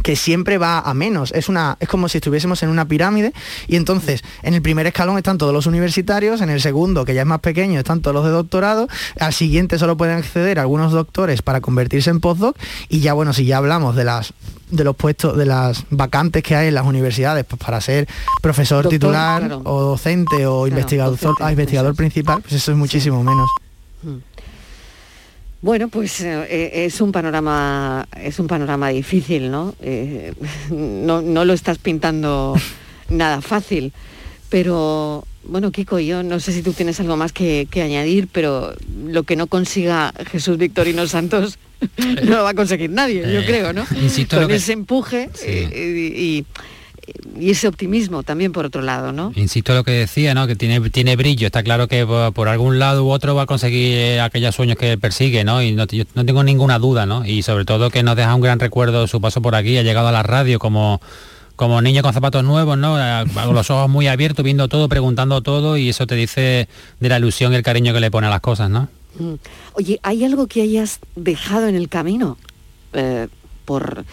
[0.03, 1.31] que siempre va a menos.
[1.31, 3.33] Es, una, es como si estuviésemos en una pirámide
[3.67, 7.21] y entonces en el primer escalón están todos los universitarios, en el segundo, que ya
[7.21, 8.87] es más pequeño, están todos los de doctorado,
[9.19, 12.57] al siguiente solo pueden acceder algunos doctores para convertirse en postdoc
[12.89, 14.33] y ya bueno, si ya hablamos de las
[14.69, 18.07] de los puestos, de las vacantes que hay en las universidades pues para ser
[18.41, 21.17] profesor titular o docente o investigador,
[21.49, 23.49] investigador principal, pues eso es muchísimo menos.
[24.03, 24.34] Mm.
[25.65, 29.73] Bueno, pues eh, eh, es un panorama, es un panorama difícil, ¿no?
[29.81, 30.31] Eh,
[30.69, 32.53] no, lo estás pintando
[33.09, 33.91] nada fácil.
[34.49, 38.75] Pero bueno, Kiko, yo no sé si tú tienes algo más que, añadir, pero
[39.07, 41.57] lo que no consiga Jesús Victorino Santos
[41.97, 43.85] no lo va a conseguir nadie, yo creo, ¿no?
[44.29, 46.45] Con ese empuje y y
[47.39, 49.31] ese optimismo también por otro lado, ¿no?
[49.35, 50.47] Insisto en lo que decía, ¿no?
[50.47, 54.19] Que tiene, tiene brillo, está claro que por, algún lado u otro va a conseguir
[54.19, 55.61] aquellos sueños que persigue, ¿no?
[55.61, 57.25] Y no, no tengo ninguna duda, ¿no?
[57.25, 60.07] Y sobre todo que nos deja un gran recuerdo su paso por aquí, ha llegado
[60.07, 61.01] a la radio como
[61.55, 62.97] como niño con zapatos nuevos, ¿no?
[63.33, 66.67] Con los ojos muy abiertos, viendo todo, preguntando todo, y eso te dice
[66.99, 68.89] de la ilusión y el cariño que le pone a las cosas, ¿no?
[69.17, 69.35] Mm.
[69.73, 72.37] Oye, ¿hay algo que hayas dejado en el camino?
[72.93, 73.27] Eh,
[73.63, 74.05] por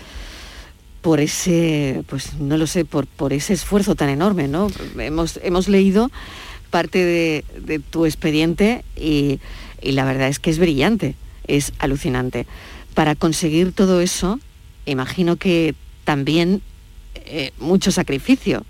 [1.02, 4.68] por ese, pues no lo sé, por, por ese esfuerzo tan enorme, ¿no?
[4.96, 6.10] Hemos, hemos leído
[6.70, 9.40] parte de, tu expediente y,
[9.82, 12.46] la verdad es que es brillante, es alucinante.
[12.94, 14.38] Para conseguir todo eso,
[14.86, 16.62] imagino que también
[17.26, 18.64] eh, mucho sacrificio,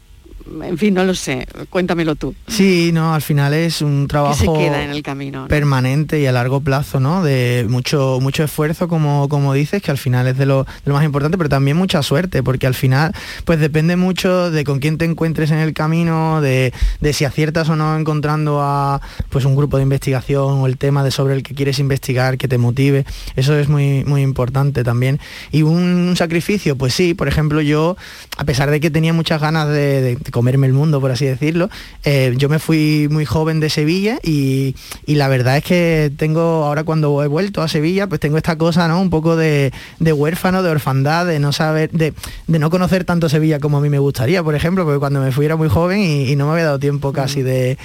[0.63, 2.35] en fin, no lo sé, cuéntamelo tú.
[2.49, 6.61] Sí, no, al final es un trabajo queda en el camino, permanente y a largo
[6.61, 7.23] plazo, ¿no?
[7.23, 11.37] De mucho, mucho esfuerzo, como, como dices, que al final es de lo, más importante,
[11.39, 15.51] pero también mucha suerte, porque al final, pues depende mucho de con quién te encuentres
[15.51, 16.73] en el camino, de,
[17.13, 19.01] si aciertas o no encontrando a
[19.31, 22.49] pues un grupo de investigación o el tema de sobre el que quieres investigar, que
[22.49, 23.05] te motive.
[23.37, 25.21] Eso es muy, muy importante también.
[25.51, 27.97] Y un, sacrificio, pues sí, por ejemplo, yo,
[28.37, 31.71] a pesar de que tenía muchas ganas de comerme el mundo, por así decirlo.
[32.03, 34.75] Eh, yo me fui muy joven de Sevilla y,
[35.07, 38.89] la verdad es que tengo, ahora cuando he vuelto a Sevilla, pues tengo esta cosa,
[38.89, 39.01] ¿no?
[39.01, 42.13] Un poco de, huérfano, de orfandad, de no saber, de,
[42.49, 45.47] no conocer tanto Sevilla como a mí me gustaría, por ejemplo, porque cuando me fui
[45.47, 47.79] era muy joven y, no me había dado tiempo casi de,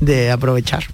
[0.00, 0.84] de aprovechar.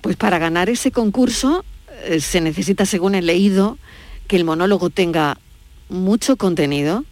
[0.00, 1.64] Pues para ganar ese concurso
[2.04, 3.78] eh, se necesita, según he leído,
[4.26, 5.38] que el monólogo tenga
[5.88, 7.04] mucho contenido,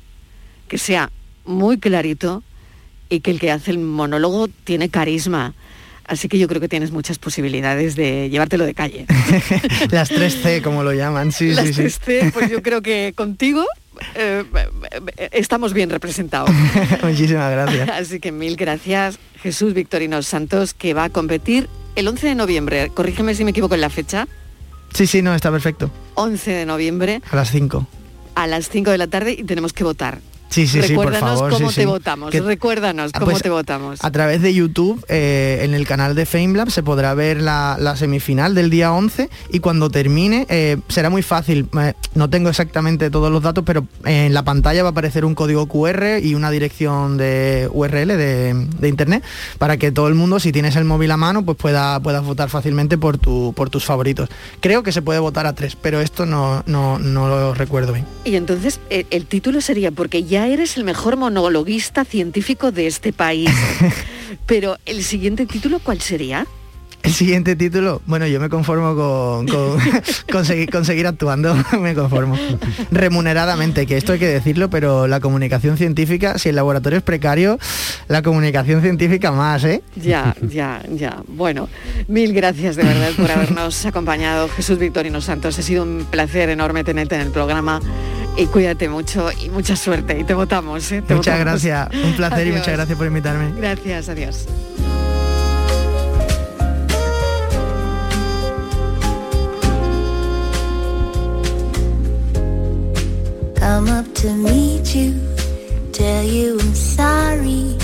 [0.69, 1.11] que sea
[1.45, 2.43] muy clarito,
[3.13, 5.55] y que el que hace el monólogo tiene carisma.
[6.07, 9.07] Así que yo creo que tienes muchas posibilidades de llevártelo de calle.
[9.91, 13.65] Las 3C, como lo llaman, sí, Las sí, 3C, pues yo creo que contigo
[14.15, 14.45] eh,
[15.31, 16.51] estamos bien representados.
[17.03, 17.89] Muchísimas gracias.
[17.93, 22.91] Así que mil gracias, Jesús Victorino Santos, que va a competir el 11 de noviembre.
[22.95, 24.27] Corrígeme si me equivoco en la fecha.
[24.95, 25.91] Sí, sí, no, está perfecto.
[26.15, 27.21] 11 de noviembre.
[27.31, 27.87] A las 5.
[28.35, 30.21] A las 5 de la tarde y tenemos que votar.
[30.53, 31.51] Sí, sí, sí, por favor.
[31.51, 32.35] cómo te votamos.
[32.35, 34.05] Recuérdanos ah, cómo pues, te votamos.
[34.05, 38.55] A través de YouTube, eh, en el canal de FameLab, se podrá ver la, semifinal
[38.55, 41.69] del día 11 y cuando termine eh, será muy fácil.
[41.81, 45.35] Eh, no tengo exactamente todos los datos, pero en la pantalla va a aparecer un
[45.35, 49.25] código QR y una dirección de URL de, internet
[49.57, 52.51] para que todo el mundo, si tienes el móvil a mano, pues pueda, puedas votar
[52.51, 54.29] fácilmente por, tu, por tus favoritos.
[54.61, 58.05] Creo que se puede votar a tres, pero esto no, no, lo recuerdo bien.
[58.25, 63.51] Y entonces el título sería porque ya eres el mejor monologuista científico de este país.
[64.47, 66.47] Pero el siguiente título, ¿cuál sería?
[67.03, 69.79] El siguiente título, bueno, yo me conformo con, con
[70.33, 72.39] conseguir, conseguir actuando, me conformo.
[72.93, 77.59] Remuneradamente, que esto hay que decirlo, pero la comunicación científica, si el laboratorio es precario,
[78.09, 79.83] la comunicación científica más, ¿eh?
[79.97, 81.23] Ya, ya, ya.
[81.27, 81.69] Bueno,
[82.07, 85.59] mil gracias de verdad por habernos acompañado, Jesús Victorino Santos.
[85.59, 87.81] Ha sido un placer enorme tenerte en el programa
[88.37, 90.19] y cuídate mucho y mucha suerte.
[90.21, 91.03] Y te votamos, ¿eh?
[91.03, 91.63] Te muchas votamos.
[91.65, 93.53] gracias, un placer y muchas gracias por invitarme.
[93.59, 94.47] Gracias, adiós.
[104.23, 105.15] To meet you,
[105.91, 107.77] tell you I'm sorry.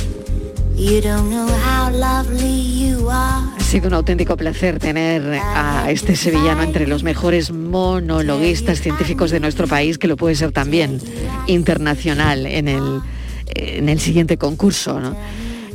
[0.76, 3.42] You don't know how lovely you are.
[3.56, 9.40] Ha sido un auténtico placer tener a este sevillano entre los mejores monologuistas científicos de
[9.40, 11.00] nuestro país, que lo puede ser también
[11.48, 13.00] internacional en el,
[13.46, 15.00] en el siguiente concurso.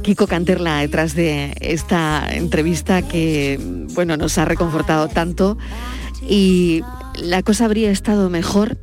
[0.01, 3.59] Kiko Canterla detrás de esta entrevista que
[3.93, 5.57] bueno, nos ha reconfortado tanto
[6.21, 6.83] y
[7.15, 8.77] la cosa habría estado mejor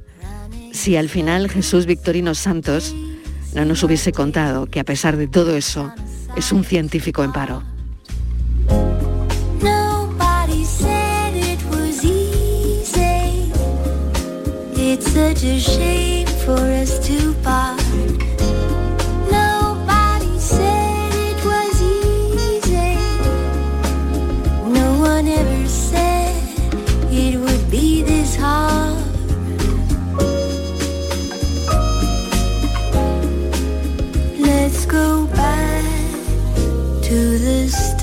[0.72, 2.94] si al final Jesús Victorino Santos
[3.54, 5.92] no nos hubiese contado que a pesar de todo eso
[6.36, 7.62] es un científico en paro.
[24.72, 26.32] No one ever said
[27.10, 28.79] it would be this hard.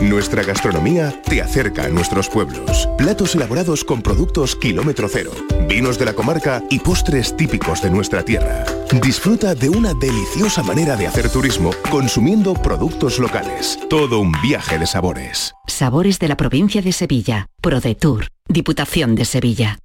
[0.00, 2.88] Nuestra gastronomía te acerca a nuestros pueblos.
[2.98, 5.30] Platos elaborados con productos kilómetro cero,
[5.68, 8.64] vinos de la comarca y postres típicos de nuestra tierra.
[9.02, 13.78] Disfruta de una deliciosa manera de hacer turismo consumiendo productos locales.
[13.88, 15.54] Todo un viaje de sabores.
[15.66, 17.46] Sabores de la provincia de Sevilla.
[17.60, 18.28] ProDetour.
[18.48, 19.78] Diputación de Sevilla.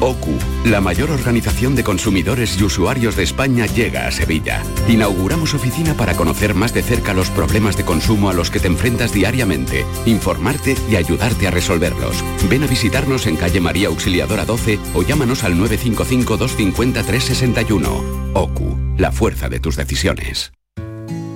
[0.00, 4.62] OCU, la mayor organización de consumidores y usuarios de España, llega a Sevilla.
[4.88, 8.68] Inauguramos oficina para conocer más de cerca los problemas de consumo a los que te
[8.68, 12.24] enfrentas diariamente, informarte y ayudarte a resolverlos.
[12.48, 18.32] Ven a visitarnos en calle María Auxiliadora 12 o llámanos al 955-250-361.
[18.34, 20.52] OCU, la fuerza de tus decisiones.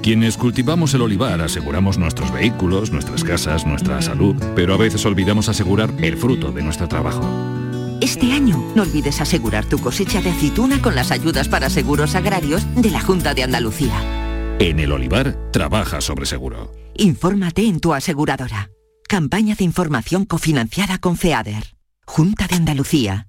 [0.02, 5.48] Quienes cultivamos el olivar aseguramos nuestros vehículos, nuestras casas, nuestra salud, pero a veces olvidamos
[5.48, 7.55] asegurar el fruto de nuestro trabajo.
[8.00, 12.62] Este año no olvides asegurar tu cosecha de aceituna con las ayudas para seguros agrarios
[12.74, 14.56] de la Junta de Andalucía.
[14.58, 16.72] En el olivar, trabaja sobre seguro.
[16.94, 18.70] Infórmate en tu aseguradora.
[19.08, 21.76] Campaña de información cofinanciada con FEADER.
[22.06, 23.28] Junta de Andalucía.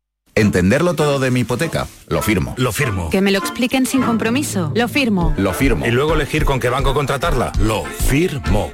[0.41, 1.85] Entenderlo todo de mi hipoteca.
[2.07, 2.55] Lo firmo.
[2.57, 3.11] Lo firmo.
[3.11, 4.71] Que me lo expliquen sin compromiso.
[4.73, 5.35] Lo firmo.
[5.37, 5.85] Lo firmo.
[5.85, 7.51] Y luego elegir con qué banco contratarla.
[7.59, 8.71] Lo firmo.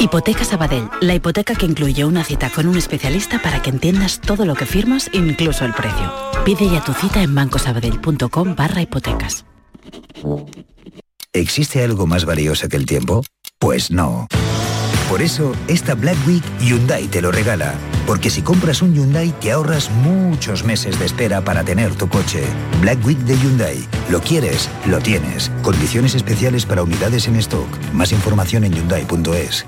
[0.00, 4.44] Hipoteca Sabadell, la hipoteca que incluye una cita con un especialista para que entiendas todo
[4.44, 6.12] lo que firmas, incluso el precio.
[6.44, 9.46] Pide ya tu cita en bancosabadell.com barra hipotecas.
[11.32, 13.24] ¿Existe algo más valioso que el tiempo?
[13.58, 14.26] Pues no.
[15.08, 17.74] Por eso, esta Black Week Hyundai te lo regala.
[18.08, 22.42] Porque si compras un Hyundai te ahorras muchos meses de espera para tener tu coche.
[22.80, 23.86] Black Week de Hyundai.
[24.08, 25.52] Lo quieres, lo tienes.
[25.62, 27.68] Condiciones especiales para unidades en stock.
[27.92, 29.66] Más información en hyundai.es.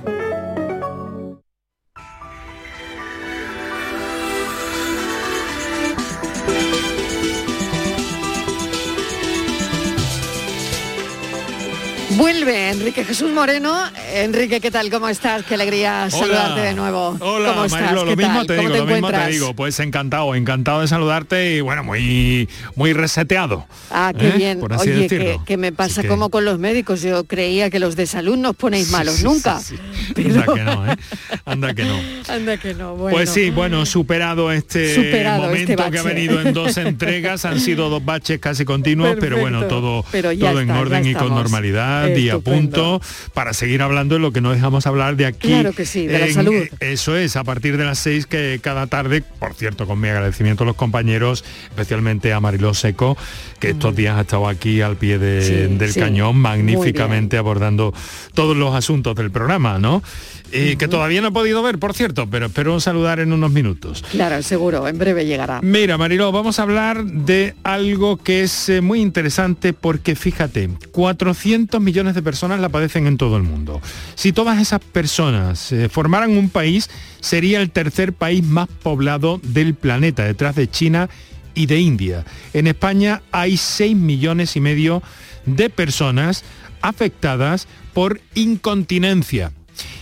[12.80, 13.76] Enrique Jesús Moreno.
[14.14, 14.88] Enrique, ¿qué tal?
[14.90, 15.42] ¿Cómo estás?
[15.44, 17.14] Qué alegría saludarte de nuevo.
[17.20, 17.82] Hola, ¿Cómo estás?
[17.82, 19.54] Marilo, lo ¿Qué mismo te ¿Cómo digo, te lo mismo te digo.
[19.54, 23.66] Pues encantado, encantado de saludarte y bueno, muy muy reseteado.
[23.90, 24.32] Ah, qué ¿eh?
[24.34, 24.60] bien.
[24.60, 27.02] Por así Oye, que, que me pasa que- como con los médicos.
[27.02, 29.60] Yo creía que los de salud nos ponéis malos sí, nunca.
[29.60, 29.76] sí,
[30.14, 30.40] pero...
[30.40, 30.96] Anda que no, ¿eh?
[31.44, 32.00] Anda que no.
[32.32, 33.14] Anda que no, bueno.
[33.14, 37.60] Pues sí, bueno, superado este Superado momento este que ha venido en dos entregas, han
[37.60, 41.12] sido dos baches casi continuos, pero bueno, todo, Pero ya todo en está, orden y
[41.14, 42.38] con normalidad y a
[43.34, 45.48] Para seguir hablando de lo que no dejamos hablar de aquí.
[45.48, 46.54] Claro que sí, de la salud.
[46.80, 50.64] Eso es, a partir de las seis que cada tarde, por cierto, con mi agradecimiento
[50.64, 53.16] a los compañeros, especialmente a Mariló Seco,
[53.58, 57.92] que estos días ha estado aquí al pie de- Sí, del sí, cañón, magníficamente abordando
[58.34, 60.02] todos los asuntos del programa, ¿no?
[60.52, 64.04] Eh, Que todavía no he podido ver, por cierto, pero espero saludar en unos minutos.
[64.10, 65.60] Claro, seguro, en breve llegará.
[65.62, 71.80] Mira, Mariló, vamos a hablar de algo que es eh, muy interesante porque fíjate, 400
[71.80, 73.80] millones de personas la padecen en todo el mundo.
[74.14, 76.90] Si todas esas personas eh, formaran un país,
[77.20, 81.08] sería el tercer país más poblado del planeta, detrás de China
[81.54, 82.24] y de India.
[82.52, 85.02] En España hay 6 millones y medio
[85.46, 86.44] de personas
[86.82, 89.52] afectadas por incontinencia.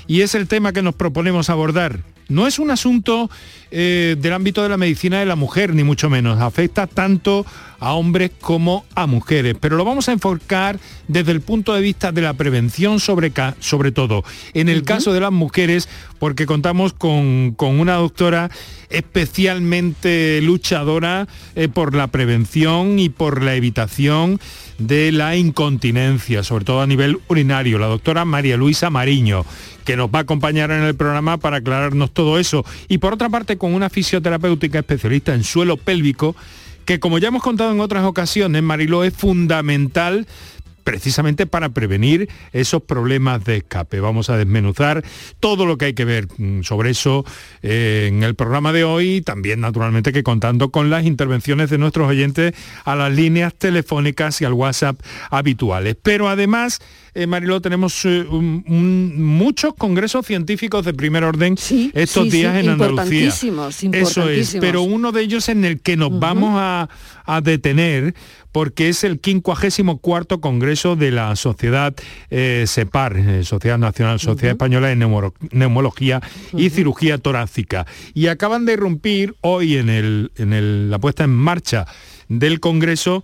[0.07, 2.01] Y es el tema que nos proponemos abordar.
[2.29, 3.31] No es un asunto
[3.71, 6.41] eh, del ámbito de la medicina de la mujer, ni mucho menos.
[6.41, 7.47] Afecta tanto
[7.81, 9.57] a hombres como a mujeres.
[9.59, 13.31] Pero lo vamos a enfocar desde el punto de vista de la prevención sobre,
[13.93, 14.25] todo.
[14.53, 18.51] En el caso de las mujeres, porque contamos con, con una doctora
[18.91, 24.41] especialmente luchadora eh, por la prevención y por la evitación
[24.79, 29.45] de la incontinencia, sobre todo a nivel urinario, la doctora María Luisa Mariño,
[29.89, 32.63] que nos va a acompañar en el programa para aclararnos todo eso.
[32.89, 36.37] Y por otra parte, con una fisioterapéutica especialista en suelo pélvico,
[36.85, 40.27] que como ya hemos contado en otras ocasiones, Mariló, es fundamental
[40.85, 44.01] precisamente para prevenir esos problemas de escape.
[44.01, 45.05] Vamos a desmenuzar
[45.41, 47.25] todo lo que hay que ver mm, sobre eso
[47.63, 52.09] eh, en el programa de hoy, también naturalmente que contando con las intervenciones de nuestros
[52.09, 55.97] oyentes a las líneas telefónicas y al WhatsApp habituales.
[56.03, 56.81] Pero además,
[57.15, 62.55] eh, Mariló, tenemos eh, un- un- muchos congresos científicos de primer orden estos sí, días
[62.55, 63.27] sí, en Andalucía.
[63.27, 66.89] importantísimos, Eso es, pero uno de ellos en el que nos vamos a,
[67.25, 68.15] a detener
[68.53, 71.95] porque es el 54 Congreso de la Sociedad
[72.31, 74.97] eh, SEPAR, eh, Sociedad Nacional, Sociedad Española de
[75.53, 76.21] Neumología
[76.53, 77.87] y Cirugía Torácica.
[78.15, 81.87] Y acaban de irrumpir hoy en, el, en el- la puesta en marcha
[82.29, 83.23] del Congreso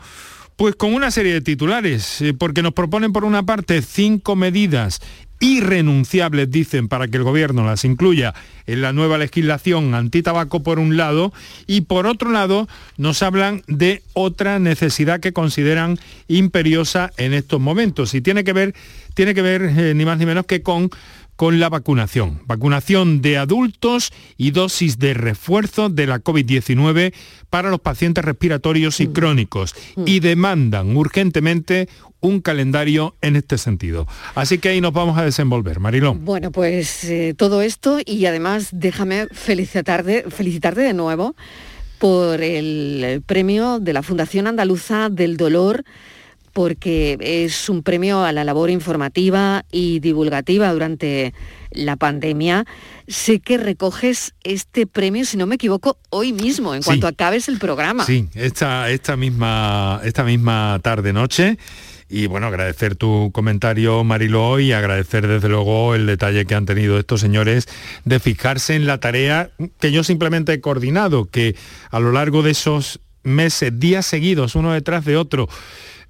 [0.56, 5.00] pues con una serie de titulares, eh, porque nos proponen por una parte cinco medidas
[5.40, 8.34] irrenunciables, dicen, para que el gobierno las incluya
[8.66, 11.32] en la nueva legislación antitabaco por un lado,
[11.66, 15.98] y por otro lado nos hablan de otra necesidad que consideran
[16.28, 18.14] imperiosa en estos momentos.
[18.14, 18.74] Y tiene que ver,
[19.14, 20.90] tiene que ver eh, ni más ni menos que con
[21.36, 22.40] con la vacunación.
[22.46, 27.14] Vacunación de adultos y dosis de refuerzo de la COVID-19
[27.50, 29.74] para los pacientes respiratorios y crónicos.
[30.06, 31.88] Y demandan urgentemente
[32.20, 34.06] un calendario en este sentido.
[34.34, 35.78] Así que ahí nos vamos a desenvolver.
[35.78, 36.24] Marilón.
[36.24, 41.36] Bueno, pues eh, todo esto y además déjame felicitarte, felicitarte de nuevo
[41.98, 45.84] por el, el premio de la Fundación Andaluza del Dolor
[46.54, 51.34] porque es un premio a la labor informativa y divulgativa durante
[51.72, 52.64] la pandemia.
[53.08, 56.86] Sé que recoges este premio, si no me equivoco, hoy mismo, en Sí.
[56.86, 58.06] cuanto acabes el programa.
[58.06, 61.58] Sí, esta, esta, misma, esta misma tarde-noche.
[62.08, 66.98] Y bueno, agradecer tu comentario, Mariló, y agradecer desde luego el detalle que han tenido
[67.00, 67.66] estos señores
[68.04, 69.50] de fijarse en la tarea
[69.80, 71.56] que yo simplemente he coordinado, que
[71.90, 75.48] a lo largo de esos meses, días seguidos, uno detrás de otro,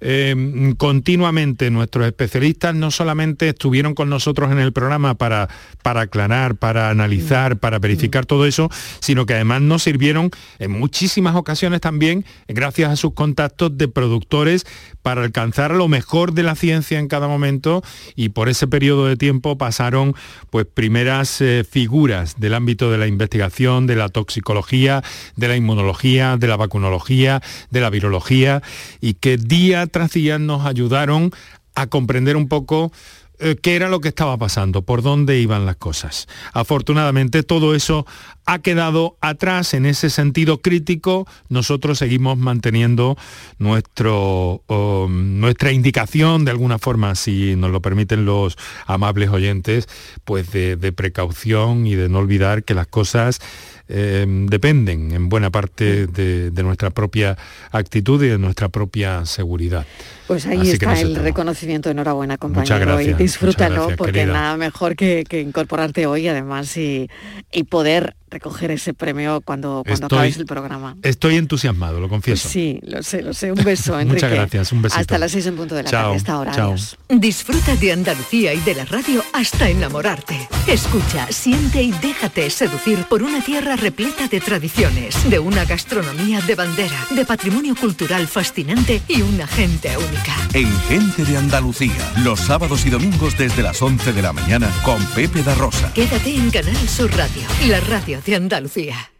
[0.07, 5.49] eh, continuamente nuestros especialistas no solamente estuvieron con nosotros en el programa para,
[5.81, 10.29] para aclarar, para analizar, para verificar todo eso, sino que además nos sirvieron
[10.59, 14.67] en muchísimas ocasiones también, gracias a sus contactos de productores,
[15.05, 17.83] para alcanzar lo mejor de la ciencia en cada momento
[18.15, 20.15] y por ese periodo de tiempo pasaron
[20.49, 25.03] pues primeras eh, figuras del ámbito de la investigación, de la toxicología,
[25.35, 28.63] de la inmunología, de la vacunología, de la virología
[28.99, 31.29] y que día tras día nos ayudaron
[31.75, 32.91] a comprender un poco
[33.37, 36.27] eh, qué era lo que estaba pasando, por dónde iban las cosas.
[36.53, 38.07] Afortunadamente todo eso
[38.45, 41.27] ha quedado atrás en ese sentido crítico.
[41.49, 43.17] Nosotros seguimos manteniendo
[43.57, 49.87] nuestro, oh, nuestra indicación de alguna forma, si nos lo permiten los amables oyentes,
[50.23, 53.39] pues de, de precaución y de no olvidar que las cosas
[53.87, 57.37] eh, dependen en buena parte de, de nuestra propia
[57.71, 59.85] actitud y de nuestra propia seguridad.
[60.27, 64.33] Pues ahí Así está el reconocimiento, enhorabuena compañero, gracias, y disfrútalo gracias, porque querida.
[64.33, 67.09] nada mejor que, que incorporarte hoy además y,
[67.51, 70.95] y poder recoger ese premio cuando, cuando Estoy- acabes el programa.
[71.01, 72.47] Estoy entusiasmado, lo confieso.
[72.49, 73.51] Sí, lo sé, lo sé.
[73.51, 74.13] Un beso, Enrique.
[74.15, 74.99] Muchas gracias, un besito.
[75.01, 76.51] Hasta las seis en punto de la Chao, tarde, hasta ahora.
[76.51, 76.67] chao.
[76.73, 76.97] Adiós.
[77.09, 80.47] Disfruta de Andalucía y de la radio hasta enamorarte.
[80.67, 86.55] Escucha, siente y déjate seducir por una tierra repleta de tradiciones, de una gastronomía de
[86.55, 90.35] bandera, de patrimonio cultural fascinante y una gente única.
[90.53, 95.03] En Gente de Andalucía, los sábados y domingos desde las 11 de la mañana con
[95.15, 95.91] Pepe da Rosa.
[95.93, 99.11] Quédate en Canal Sur Radio, la radio de Andalucía.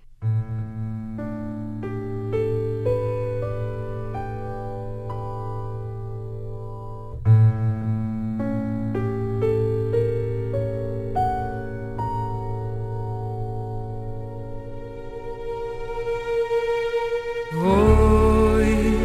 [17.53, 18.97] Voy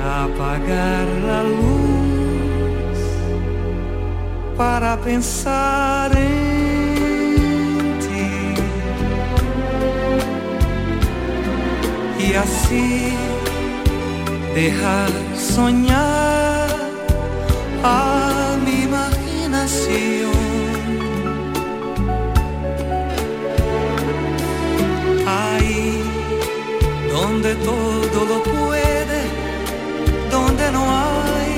[0.00, 1.82] a apagar la luz
[4.56, 6.31] para pensar en
[12.28, 13.14] y así
[14.54, 16.68] dejar soñar
[17.82, 20.32] a mi imaginación.
[25.26, 26.00] Ahí
[27.12, 29.20] donde todo lo puede,
[30.30, 31.52] donde no hay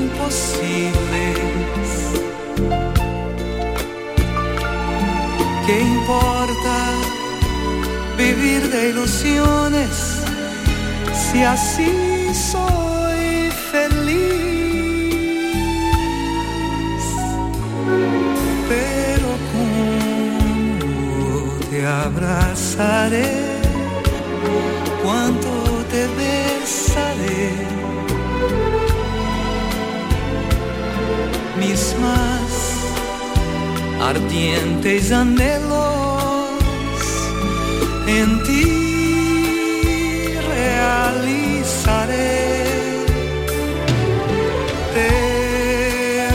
[0.00, 1.36] imposibles.
[5.66, 6.85] ¿Qué importa
[8.16, 10.16] vivir de ilusiones
[11.12, 11.92] si así
[12.34, 15.06] soy feliz?
[18.68, 19.88] Pero cómo
[21.70, 23.56] te abrazaré
[25.02, 25.50] cuánto
[25.90, 27.46] te besaré.
[31.58, 32.50] Mis más
[34.00, 36.15] ardientes anhelos
[38.06, 38.64] en ti
[40.48, 42.04] realizaré.
[44.94, 45.10] Te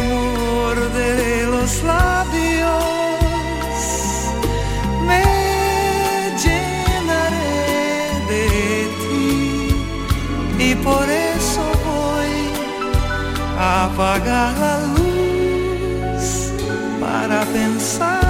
[0.09, 2.84] morderé los labios,
[5.07, 5.24] me
[6.43, 7.57] llenaré
[8.32, 8.45] de
[9.01, 9.30] ti
[10.59, 12.36] y por eso voy
[13.57, 16.26] a apagar la luz
[16.99, 18.20] para pensar.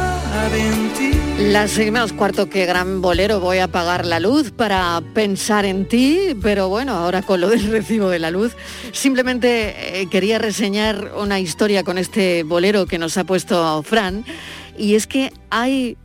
[1.37, 6.35] Las seis cuarto, qué gran bolero, voy a apagar la luz para pensar en ti,
[6.41, 8.55] pero bueno, ahora con lo del recibo de la luz,
[8.93, 14.23] simplemente eh, quería reseñar una historia con este bolero que nos ha puesto Fran,
[14.77, 15.97] y es que hay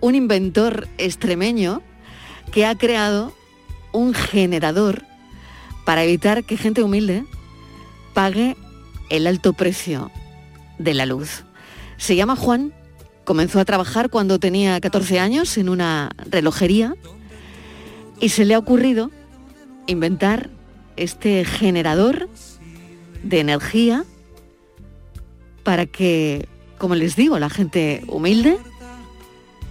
[0.00, 1.82] un inventor extremeño
[2.52, 3.34] que ha creado
[3.92, 5.02] un generador
[5.84, 7.24] para evitar que gente humilde
[8.14, 8.56] pague
[9.10, 10.10] el alto precio
[10.78, 11.44] de la luz.
[11.96, 12.72] Se llama Juan,
[13.24, 16.94] comenzó a trabajar cuando tenía 14 años en una relojería
[18.20, 19.10] y se le ha ocurrido
[19.86, 20.50] inventar
[20.96, 22.28] este generador
[23.22, 24.04] de energía
[25.62, 26.48] para que,
[26.78, 28.58] como les digo, la gente humilde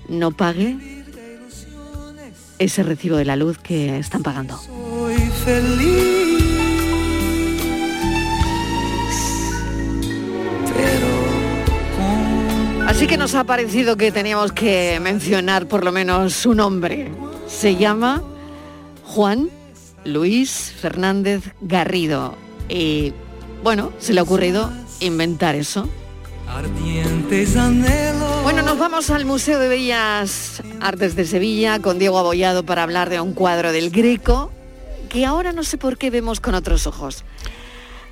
[0.08, 0.78] no pague
[2.60, 4.60] ese recibo de la luz que están pagando.
[12.92, 17.10] Así que nos ha parecido que teníamos que mencionar por lo menos su nombre.
[17.48, 18.22] Se llama
[19.06, 19.50] Juan
[20.04, 22.36] Luis Fernández Garrido.
[22.68, 23.14] Y
[23.64, 24.70] bueno, se le ha ocurrido
[25.00, 25.88] inventar eso.
[28.44, 33.10] Bueno, nos vamos al Museo de Bellas Artes de Sevilla con Diego Abollado para hablar
[33.10, 34.52] de un cuadro del Greco
[35.08, 37.24] que ahora no sé por qué vemos con otros ojos.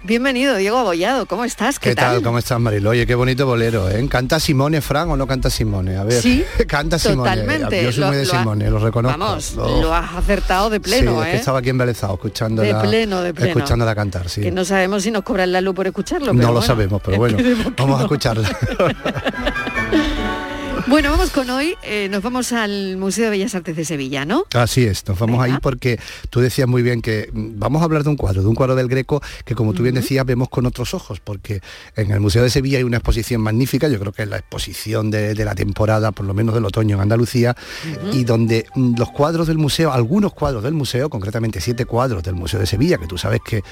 [0.01, 1.77] Bienvenido, Diego Abollado, ¿cómo estás?
[1.77, 2.21] ¿Qué, tal?
[2.21, 2.91] ¿Cómo estás, Marilo?
[2.91, 4.07] Oye, qué bonito bolero, ¿eh?
[4.09, 5.97] ¿Canta Simone, Fran, o no canta Simone?
[5.97, 7.29] A ver, Sí, canta Simone.
[7.29, 7.83] totalmente.
[7.83, 9.19] Yo soy Lo- muy de lo ha- Simone, lo reconozco.
[9.19, 11.39] Vamos, Lo- lo has acertado de pleno, sí, es que ¿eh?
[11.39, 13.57] estaba aquí embelezado, escuchándola, De pleno, de pleno.
[13.57, 14.39] escuchándola cantar, sí.
[14.39, 16.31] Que no sabemos si nos cobran la luz por escucharlo.
[16.33, 17.37] no lo sabemos, pero bueno,
[17.77, 18.49] vamos a escucharla.
[20.87, 24.45] Bueno, vamos con hoy, eh, nos vamos al Museo de Bellas Artes de Sevilla, ¿no?
[24.53, 25.99] Así es, nos vamos ahí porque
[26.29, 28.75] tú decías muy bien que mm, vamos a hablar de un cuadro, de un cuadro
[28.75, 31.61] del Greco que como tú bien decías vemos con otros ojos, porque
[31.95, 35.11] en el Museo de Sevilla hay una exposición magnífica, yo creo que es la exposición
[35.11, 37.55] de, de la temporada, por lo menos del otoño en Andalucía,
[38.11, 42.35] y donde mm, los cuadros del museo, algunos cuadros del museo, concretamente siete cuadros del
[42.35, 43.63] Museo de Sevilla, que tú sabes que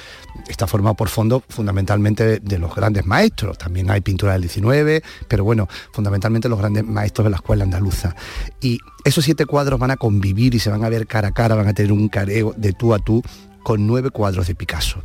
[0.47, 5.01] está formado por fondos fundamentalmente de, de los grandes maestros, también hay pintura del 19,
[5.27, 8.15] pero bueno, fundamentalmente los grandes maestros de la escuela andaluza.
[8.61, 11.55] Y esos siete cuadros van a convivir y se van a ver cara a cara,
[11.55, 13.21] van a tener un careo de tú a tú
[13.63, 15.01] con nueve cuadros de Picasso.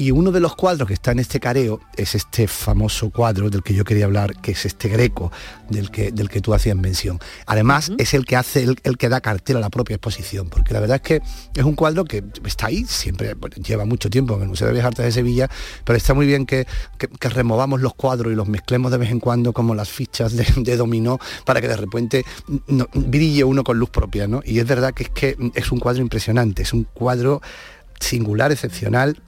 [0.00, 3.64] Y uno de los cuadros que está en este careo es este famoso cuadro del
[3.64, 5.32] que yo quería hablar, que es este greco
[5.68, 7.18] del que, del que tú hacías mención.
[7.46, 10.72] Además, es el que hace, el, el que da cartel a la propia exposición, porque
[10.72, 11.20] la verdad es que
[11.52, 14.74] es un cuadro que está ahí, siempre bueno, lleva mucho tiempo en el Museo de
[14.74, 15.50] Bellas Artes de Sevilla,
[15.84, 16.64] pero está muy bien que,
[16.96, 20.32] que- que removamos los cuadros y los mezclemos de vez en cuando como las fichas
[20.36, 22.24] de, de dominó para que de repente
[22.68, 24.42] no- brille uno con luz propia, ¿no?
[24.44, 27.42] Y es verdad que es que es un cuadro impresionante, es un cuadro
[28.00, 29.20] singular, excepcional,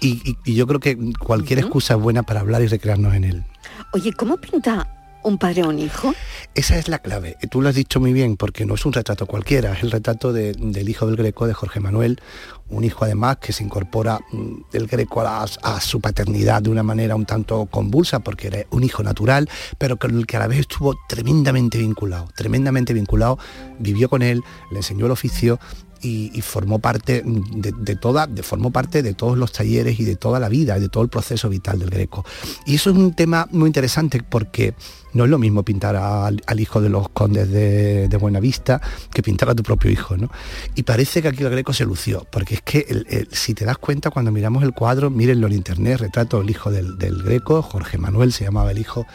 [0.00, 3.24] y, y- y yo creo que cualquier excusa es buena para hablar y recrearnos en
[3.24, 3.44] él.
[3.92, 4.88] Oye, ¿cómo pinta
[5.22, 6.12] un padre a un hijo?
[6.54, 7.36] Esa es la clave.
[7.50, 10.32] Tú lo has dicho muy bien, porque no es un retrato cualquiera, es el retrato
[10.34, 12.20] de- del hijo del Greco, de Jorge Manuel,
[12.68, 16.68] un hijo además que se incorpora mm, del Greco a, la- a su paternidad de
[16.70, 20.40] una manera un tanto convulsa, porque era un hijo natural, pero con el que a
[20.40, 23.38] la vez estuvo tremendamente vinculado, tremendamente vinculado,
[23.78, 24.42] vivió con él,
[24.72, 25.58] le enseñó el oficio
[26.04, 30.38] y, formó parte de, toda, de, formó parte de todos los talleres y de toda
[30.38, 32.24] la vida, de todo el proceso vital del Greco.
[32.66, 34.74] Y eso es un tema muy interesante porque
[35.14, 38.80] no es lo mismo pintar al, hijo de los condes de, de Buenavista
[39.12, 40.30] que pintar a tu propio hijo, ¿no?
[40.74, 44.10] Y parece que aquí el Greco se lució, porque es que si te das cuenta
[44.10, 48.44] cuando miramos el cuadro, mírenlo en internet, retrato del hijo del Greco, Jorge Manuel se
[48.44, 49.06] llamaba el hijo,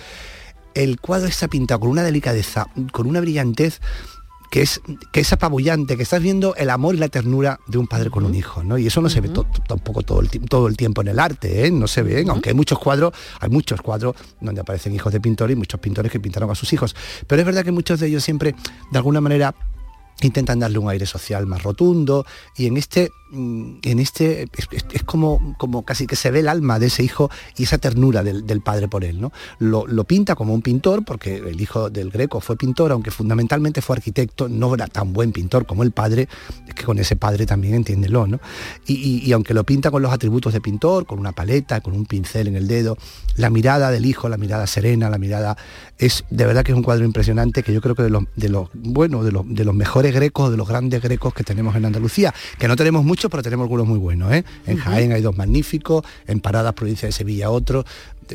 [0.74, 3.80] el cuadro está pintado con una delicadeza, con una brillantez
[4.50, 4.82] que es,
[5.12, 8.26] que es apabullante, que estás viendo el amor y la ternura de un padre con
[8.26, 8.78] un hijo, ¿no?
[8.78, 9.30] Y eso no se ve
[9.68, 11.72] tampoco todo el, todo el tiempo en el arte, ¿eh?
[11.72, 15.56] No se ve, aunque hay muchos cuadros, hay muchos cuadros donde aparecen hijos de pintores
[15.56, 16.96] y muchos pintores que pintaron a sus hijos.
[17.28, 18.56] Pero es verdad que muchos de ellos siempre,
[18.92, 19.54] de alguna manera,
[20.22, 22.26] intentan darle un aire social más rotundo
[22.58, 24.48] y en este en este
[24.94, 28.24] es, como como casi que se ve el alma de ese hijo y esa ternura
[28.24, 31.90] del, del padre por él no lo, lo pinta como un pintor porque el hijo
[31.90, 35.92] del greco fue pintor aunque fundamentalmente fue arquitecto no era tan buen pintor como el
[35.92, 36.28] padre
[36.68, 38.40] es que con ese padre también entiéndelo no
[38.88, 38.94] y,
[39.28, 42.48] y- aunque lo pinta con los atributos de pintor con una paleta con un pincel
[42.48, 42.98] en el dedo
[43.36, 45.56] la mirada del hijo la mirada serena la mirada
[46.00, 48.50] es de verdad que es un cuadro impresionante que yo creo que de los de
[48.50, 51.86] los bueno de los de los mejores grecos de los grandes grecos que tenemos en
[51.86, 54.46] Andalucía que no tenemos muchos pero tenemos algunos muy buenos ¿eh?
[54.66, 57.84] en Jaén hay dos magníficos en Paradas provincia de Sevilla otro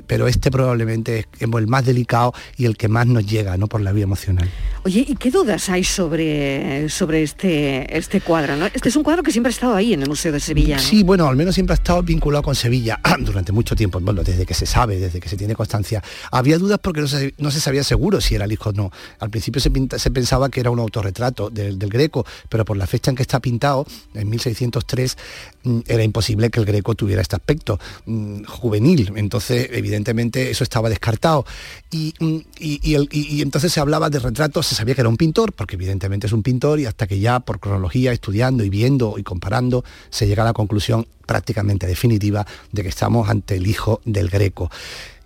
[0.03, 3.81] pero este probablemente es el más delicado y el que más nos llega no por
[3.81, 4.51] la vía emocional
[4.87, 8.57] Oye, ¿y qué dudas hay sobre, sobre este, este cuadro?
[8.57, 8.67] ¿no?
[8.67, 10.77] Este es un cuadro que siempre ha estado ahí en el Museo de Sevilla.
[10.77, 10.83] ¿no?
[10.83, 14.45] Sí, bueno, al menos siempre ha estado vinculado con Sevilla durante mucho tiempo, bueno, desde
[14.45, 16.03] que se sabe, desde que se tiene constancia.
[16.31, 18.91] Había dudas porque no se, no se sabía seguro si era el hijo o no.
[19.21, 22.77] Al principio se, pinta- se pensaba que era un autorretrato del, del Greco, pero por
[22.77, 25.54] la fecha en que está pintado, en 1603, mm,
[25.87, 29.13] era imposible que el Greco tuviera este aspecto mm, juvenil.
[29.17, 31.45] Entonces, evidentemente, eso estaba descartado.
[31.91, 35.53] Y, mm, y- y entonces se hablaba de retratos, se sabía que era un pintor,
[35.53, 39.23] porque evidentemente es un pintor, y hasta que ya por cronología, estudiando y viendo y
[39.23, 44.29] comparando, se llega a la conclusión prácticamente definitiva de que estamos ante el hijo del
[44.29, 44.71] Greco.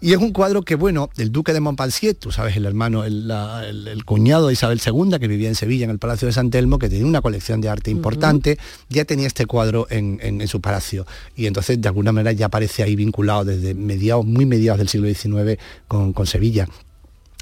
[0.01, 3.27] Y es un cuadro que, bueno, el duque de Montpensier, tú sabes, el hermano, el,
[3.27, 6.33] la- el- el cuñado de Isabel II, que vivía en Sevilla, en el Palacio de
[6.33, 10.41] San Telmo, que tenía una colección de arte importante, ya tenía este cuadro en, en-
[10.41, 11.05] en su palacio.
[11.35, 15.09] Y entonces, de alguna manera, ya aparece ahí vinculado desde mediados, muy mediados del siglo
[15.13, 16.69] XIX con, con Sevilla.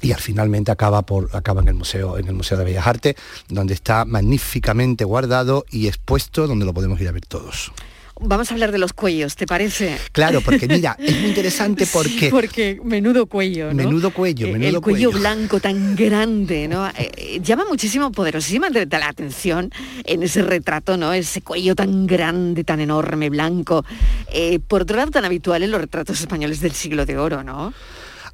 [0.01, 3.15] Y al finalmente acaba por acaba en el museo en el museo de bellas artes
[3.49, 7.71] donde está magníficamente guardado y expuesto donde lo podemos ir a ver todos
[8.19, 9.97] Vamos a hablar de los cuellos, ¿te parece?
[10.11, 13.75] claro porque mira es muy interesante porque Sí, porque menudo cuello, ¿no?
[13.75, 15.19] menudo cuello Eh, menudo el cuello, cuello.
[15.19, 16.87] blanco tan grande, ¿no?
[16.87, 19.71] Eh, eh, llama muchísimo, poderosísimamente la atención
[20.03, 21.13] en ese retrato, ¿no?
[21.13, 23.85] Ese cuello tan grande, tan enorme, blanco.
[24.33, 27.73] Eh, por otro lado, tan habitual en los retratos españoles del siglo de oro, ¿no?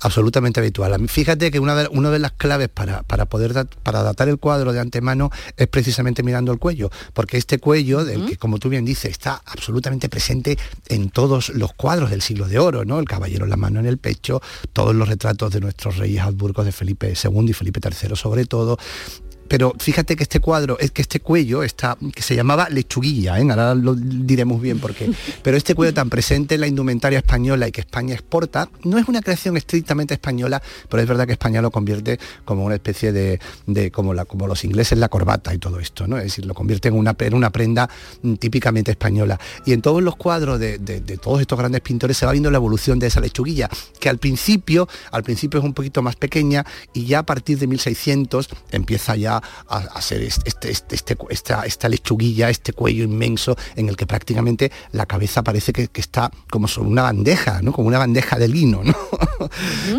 [0.03, 1.07] Absolutamente habitual.
[1.09, 4.37] Fíjate que una de, una de las claves para, para poder dat- para datar el
[4.37, 8.69] cuadro de antemano es precisamente mirando el cuello, porque este cuello, del que como tú
[8.69, 10.57] bien dices, está absolutamente presente
[10.89, 12.99] en todos los cuadros del siglo de oro, ¿no?
[12.99, 14.41] El caballero en la mano en el pecho,
[14.73, 18.77] todos los retratos de nuestros reyes Habsburgos de Felipe II y Felipe III sobre todo.
[19.47, 23.47] Pero fíjate que este cuadro, es que este cuello está, que se llamaba lechuguilla, ¿eh?
[23.49, 25.11] ahora lo diremos bien por qué,
[25.43, 29.07] pero este cuello tan presente en la indumentaria española y que España exporta, no es
[29.07, 33.39] una creación estrictamente española, pero es verdad que España lo convierte como una especie de,
[33.67, 36.17] de como, la, como los ingleses la corbata y todo esto, ¿no?
[36.17, 37.89] Es decir, lo convierte en una, en una prenda
[38.21, 39.39] mm, típicamente española.
[39.65, 42.49] Y en todos los cuadros de, de- de todos estos grandes pintores se va viendo
[42.51, 43.69] la evolución de esa lechuguilla,
[43.99, 47.67] que al principio, al principio es un poquito más pequeña y ya a partir de
[47.67, 53.55] 1600 empieza ya a, a ser este, este- este- esta, esta lechuguilla, este cuello inmenso
[53.75, 57.71] en el que prácticamente la cabeza parece que, que está como sobre una bandeja, ¿no?
[57.71, 58.95] Como una bandeja de lino, ¿no?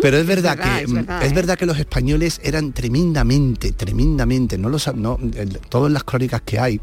[0.01, 1.35] Pero es verdad, verdad, que es verdad, es ¿eh?
[1.35, 6.43] verdad que los españoles eran tremendamente, tremendamente, no lo sab- no, el- todas las crónicas
[6.43, 6.81] que hay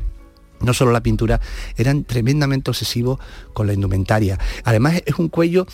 [0.62, 1.42] no solo la pintura,
[1.76, 3.20] eran tremendamente obsesivos
[3.52, 4.38] con la indumentaria.
[4.64, 5.66] Además es un cuello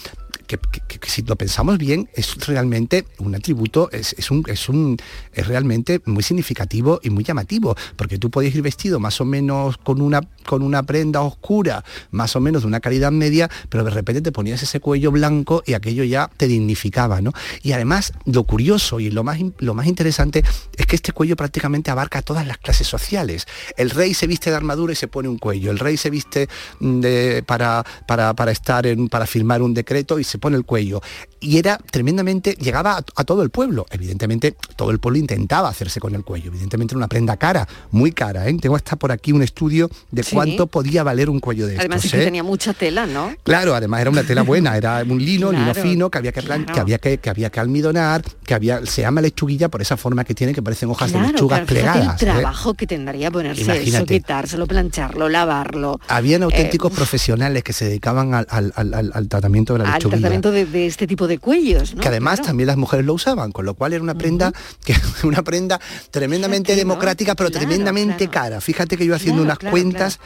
[0.48, 0.60] que,
[1.08, 4.98] si lo pensamos bien es realmente un atributo, es, es un, es, un,
[5.34, 9.78] es realmente muy significativo y muy llamativo, porque tú podías ir vestido más o menos
[9.78, 13.92] con una, con una prenda oscura, más o menos de una calidad media, pero de
[13.92, 17.34] repente te ponías ese cuello blanco y aquello ya te dignificaba, ¿no?
[17.62, 20.44] Y además lo curioso y lo más, lo más interesante
[20.76, 23.46] es que este cuello prácticamente abarca todas las clases sociales.
[23.76, 26.48] El rey se viste de armadura y se pone un cuello, el rey se viste
[26.80, 30.66] mm, de, para, para, para estar en, para firmar un decreto y se pone el
[30.66, 31.02] cuello.
[31.40, 33.86] Y era tremendamente, llegaba a, a todo el pueblo.
[33.92, 36.48] Evidentemente, todo el pueblo intentaba hacerse con el cuello.
[36.48, 38.48] Evidentemente era una prenda cara, muy cara.
[38.48, 38.58] ¿eh?
[38.62, 40.36] Tengo hasta por aquí un estudio de Sí.
[40.36, 41.86] cuánto podía valer un cuello de estos.
[41.86, 42.26] Además es que ¿eh?
[42.26, 43.32] tenía mucha tela, ¿no?
[43.44, 46.42] Claro, además era una tela buena, era un lino, lino Claro, fino, que había que,
[46.42, 49.98] plan- que había que, que había que almidonar, que había, se llama lechuguilla por esa
[49.98, 52.22] forma que tiene, que parecen hojas de Claro, lechugas claro, plegadas.
[52.22, 52.32] el ¿eh?
[52.32, 54.14] trabajo que tendría ponerse eso, Imagínate.
[54.16, 56.00] quitárselo, plancharlo, lavarlo.
[56.08, 59.94] Habían Eh, auténticos profesionales que se dedicaban al, al- al- al- al tratamiento de la
[59.96, 60.27] lechuguilla.
[60.30, 62.02] Tratamiento de, de este tipo de cuellos, ¿no?
[62.02, 62.48] que además Claro.
[62.48, 64.54] también las mujeres lo usaban, con lo cual era una prenda
[64.86, 65.80] que una prenda
[66.12, 68.62] tremendamente democrática, pero tremendamente cara.
[68.62, 70.20] Fíjate que yo haciendo unas cuentas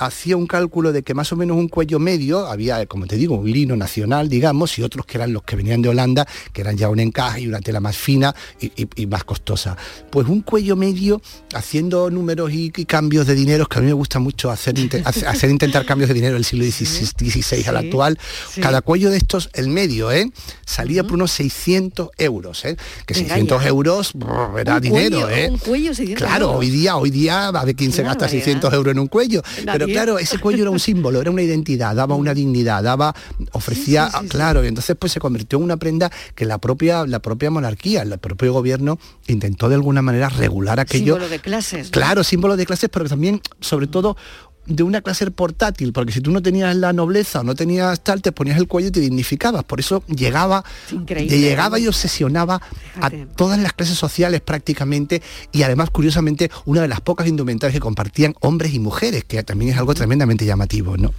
[0.00, 3.36] hacía un cálculo de que más o menos un cuello medio, había, como te digo,
[3.36, 6.76] un lino nacional, digamos, y otros que eran los que venían de Holanda, que eran
[6.76, 9.76] ya un encaje y una tela más fina y, y- y más costosa.
[10.10, 11.22] Pues un cuello medio,
[11.54, 14.74] haciendo números y, y cambios de dinero, que a mí me gusta mucho hacer,
[15.04, 18.18] hacer, intentar cambios de dinero del siglo XVI al Sí, actual,
[18.50, 18.60] sí.
[18.60, 20.30] cada cuello de estos, el medio, ¿eh?
[20.66, 22.76] salía por unos 600 euros, ¿eh?
[23.06, 23.68] que Venga 600 ya.
[23.68, 25.48] euros brr, era Un dinero, cuello, ¿eh?
[25.50, 26.60] Un cuello 600 Claro, euros.
[26.60, 28.44] hoy día, hoy día va de quién se gasta barbaridad.
[28.44, 29.42] 600 euros en un cuello.
[29.64, 33.14] Pero claro, ese cuello era un símbolo, era una identidad, daba una dignidad, daba,
[33.52, 34.28] ofrecía, sí, sí, sí.
[34.28, 38.02] claro, y entonces pues se convirtió en una prenda que la propia, la propia monarquía,
[38.02, 41.14] el propio gobierno intentó de alguna manera regular aquello.
[41.14, 41.86] Símbolo de clases.
[41.86, 41.90] ¿no?
[41.92, 44.16] Claro, símbolo de clases, pero también, sobre todo,
[44.66, 48.22] de una clase portátil, porque si tú no tenías la nobleza o no tenías tal,
[48.22, 49.64] te ponías el cuello y te dignificabas.
[49.64, 50.64] Por eso llegaba,
[51.06, 52.60] te llegaba y obsesionaba
[53.00, 55.22] a todas las clases sociales prácticamente.
[55.52, 59.72] Y además, curiosamente, una de las pocas indumentarias que compartían hombres y mujeres, que también
[59.72, 61.12] es algo tremendamente llamativo, ¿no?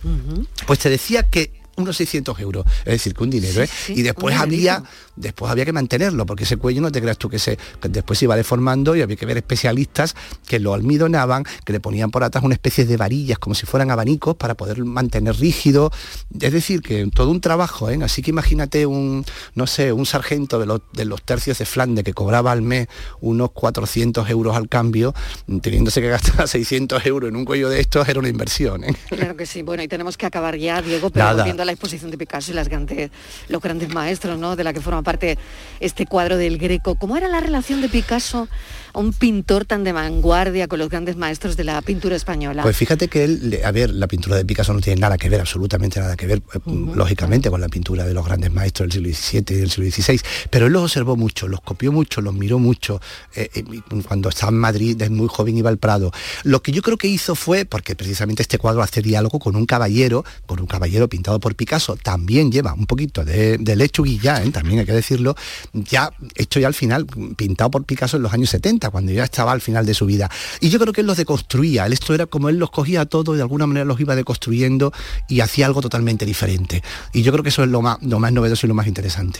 [0.65, 3.67] Pues te decía que unos 600 euros, es decir, que un dinero, ¿eh?
[3.67, 4.84] sí, y después había,
[5.15, 8.19] después había que mantenerlo, porque ese cuello no te creas tú que se, que después
[8.19, 10.15] se iba deformando y había que ver especialistas
[10.47, 13.91] que lo almidonaban, que le ponían por atrás una especie de varillas como si fueran
[13.91, 15.91] abanicos para poder mantener rígido,
[16.39, 17.99] es decir, que todo un trabajo, ¿eh?
[18.03, 22.03] así que imagínate un, no sé, un sargento de los, de los tercios de Flandes
[22.03, 22.88] que cobraba al mes
[23.21, 25.13] unos 400 euros al cambio,
[25.61, 28.84] teniéndose que gastar 600 euros en un cuello de estos, era una inversión.
[28.84, 28.95] ¿eh?
[29.09, 29.61] Claro que sí.
[29.61, 31.43] Bueno, y tenemos que acabar ya, Diego, pero Nada.
[31.66, 33.11] La exposición de Picasso y grandes,
[33.49, 34.55] los grandes maestros, ¿no?
[34.55, 35.38] De la que forma parte
[35.80, 36.95] este cuadro del Greco.
[36.95, 38.47] ¿Cómo era la relación de Picasso,
[38.95, 42.63] un pintor tan de vanguardia, con los grandes maestros de la pintura española?
[42.63, 45.39] Pues fíjate que él, a ver, la pintura de Picasso no tiene nada que ver,
[45.41, 46.59] absolutamente nada que ver, eh,
[46.95, 50.21] lógicamente, con la pintura de los grandes maestros del siglo XVII y del siglo XVI,
[50.49, 53.01] pero él los observó mucho, los copió mucho, los miró mucho.
[53.35, 56.11] eh, eh, y cuando estaba en Madrid, desde muy joven iba al Prado.
[56.43, 59.65] Lo que yo creo que hizo fue, porque precisamente este cuadro hace diálogo con un
[59.65, 64.51] caballero, con un caballero pintado por Picasso, también lleva un poquito de, de lechuguilla, ¿eh?
[64.51, 65.35] también hay que decirlo,
[65.73, 69.51] ya hecho ya al final, pintado por Picasso en los años 70, cuando ya estaba
[69.51, 70.29] al final de su vida.
[70.59, 73.38] Y yo creo que él los deconstruía, esto era como él los cogía todo y
[73.38, 74.91] de alguna manera los iba deconstruyendo
[75.29, 76.83] y hacía algo totalmente diferente.
[77.13, 79.39] Y yo creo que eso es lo más, lo más novedoso y lo más interesante.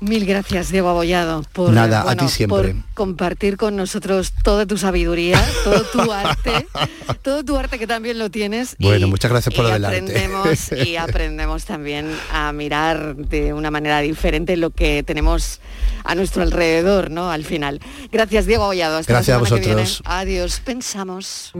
[0.00, 2.72] Mil gracias, Diego Abollado, por, Nada, a ti siempre.
[2.74, 6.66] por compartir con nosotros toda tu sabiduría, todo tu arte,
[7.22, 8.76] todo tu arte que también lo tienes.
[8.78, 14.00] y- Bueno, muchas gracias por y aprendemos, Y aprendemos también a mirar de una manera
[14.00, 15.60] diferente lo que tenemos
[16.04, 17.30] a nuestro alrededor, ¿no?
[17.30, 17.80] Al final.
[18.10, 18.96] Gracias, Diego Abollado.
[18.96, 19.74] Hasta Gracias a la viene.
[19.74, 20.02] vosotros.
[20.06, 20.60] Adiós.
[20.64, 21.52] Pensamos.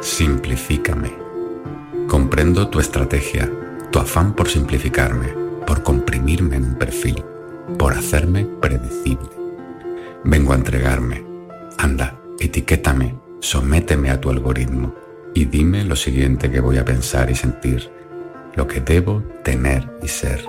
[0.00, 1.12] Simplifícame.
[2.12, 3.50] Comprendo tu estrategia,
[3.90, 5.28] tu afán por simplificarme,
[5.66, 7.24] por comprimirme en un perfil,
[7.78, 9.30] por hacerme predecible.
[10.22, 11.24] Vengo a entregarme.
[11.78, 14.94] Anda, etiquétame, sométeme a tu algoritmo
[15.32, 17.90] y dime lo siguiente que voy a pensar y sentir,
[18.56, 20.44] lo que debo tener y ser.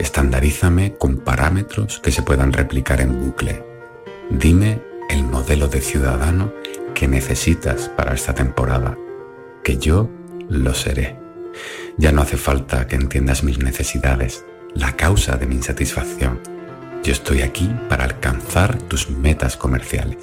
[0.00, 3.64] Estandarízame con parámetros que se puedan replicar en bucle.
[4.30, 6.52] Dime el modelo de ciudadano
[6.92, 8.98] que necesitas para esta temporada,
[9.62, 10.10] que yo
[10.52, 11.16] lo seré.
[11.96, 14.44] Ya no hace falta que entiendas mis necesidades,
[14.74, 16.40] la causa de mi insatisfacción.
[17.02, 20.18] Yo estoy aquí para alcanzar tus metas comerciales.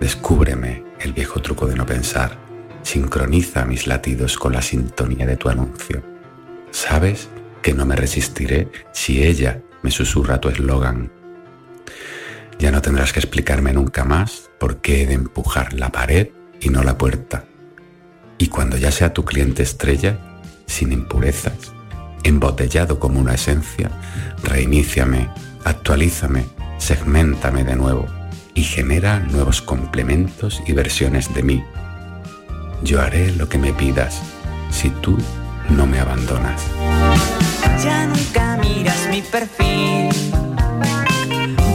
[0.00, 2.36] Descúbreme el viejo truco de no pensar.
[2.82, 6.02] Sincroniza mis latidos con la sintonía de tu anuncio.
[6.70, 7.28] Sabes
[7.62, 11.10] que no me resistiré si ella me susurra tu eslogan.
[12.58, 16.28] Ya no tendrás que explicarme nunca más por qué he de empujar la pared
[16.60, 17.47] y no la puerta.
[18.38, 20.16] Y cuando ya sea tu cliente estrella,
[20.66, 21.72] sin impurezas,
[22.22, 23.90] embotellado como una esencia,
[24.44, 25.28] reiníciame,
[25.64, 26.44] actualízame,
[26.78, 28.06] segmentame de nuevo
[28.54, 31.64] y genera nuevos complementos y versiones de mí.
[32.82, 34.22] Yo haré lo que me pidas
[34.70, 35.18] si tú
[35.70, 36.62] no me abandonas.
[37.82, 40.08] Ya nunca miras mi perfil.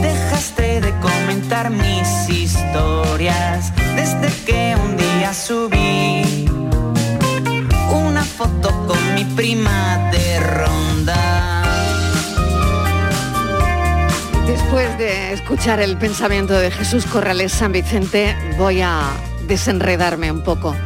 [0.02, 6.43] Dejaste de comentar mis historias desde que un día subí
[8.44, 11.62] foto con mi prima de ronda.
[14.46, 19.04] Después de escuchar el pensamiento de Jesús Corrales San Vicente, voy a
[19.46, 20.76] desenredarme un poco.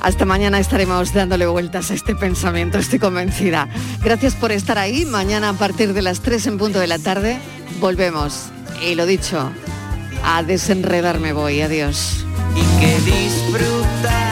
[0.00, 3.68] Hasta mañana estaremos dándole vueltas a este pensamiento, estoy convencida.
[4.02, 5.04] Gracias por estar ahí.
[5.04, 7.38] Mañana a partir de las 3 en punto de la tarde
[7.78, 8.46] volvemos.
[8.82, 9.52] Y lo dicho,
[10.24, 11.60] a desenredarme voy.
[11.60, 12.24] Adiós.
[12.56, 14.31] y que disfrutabas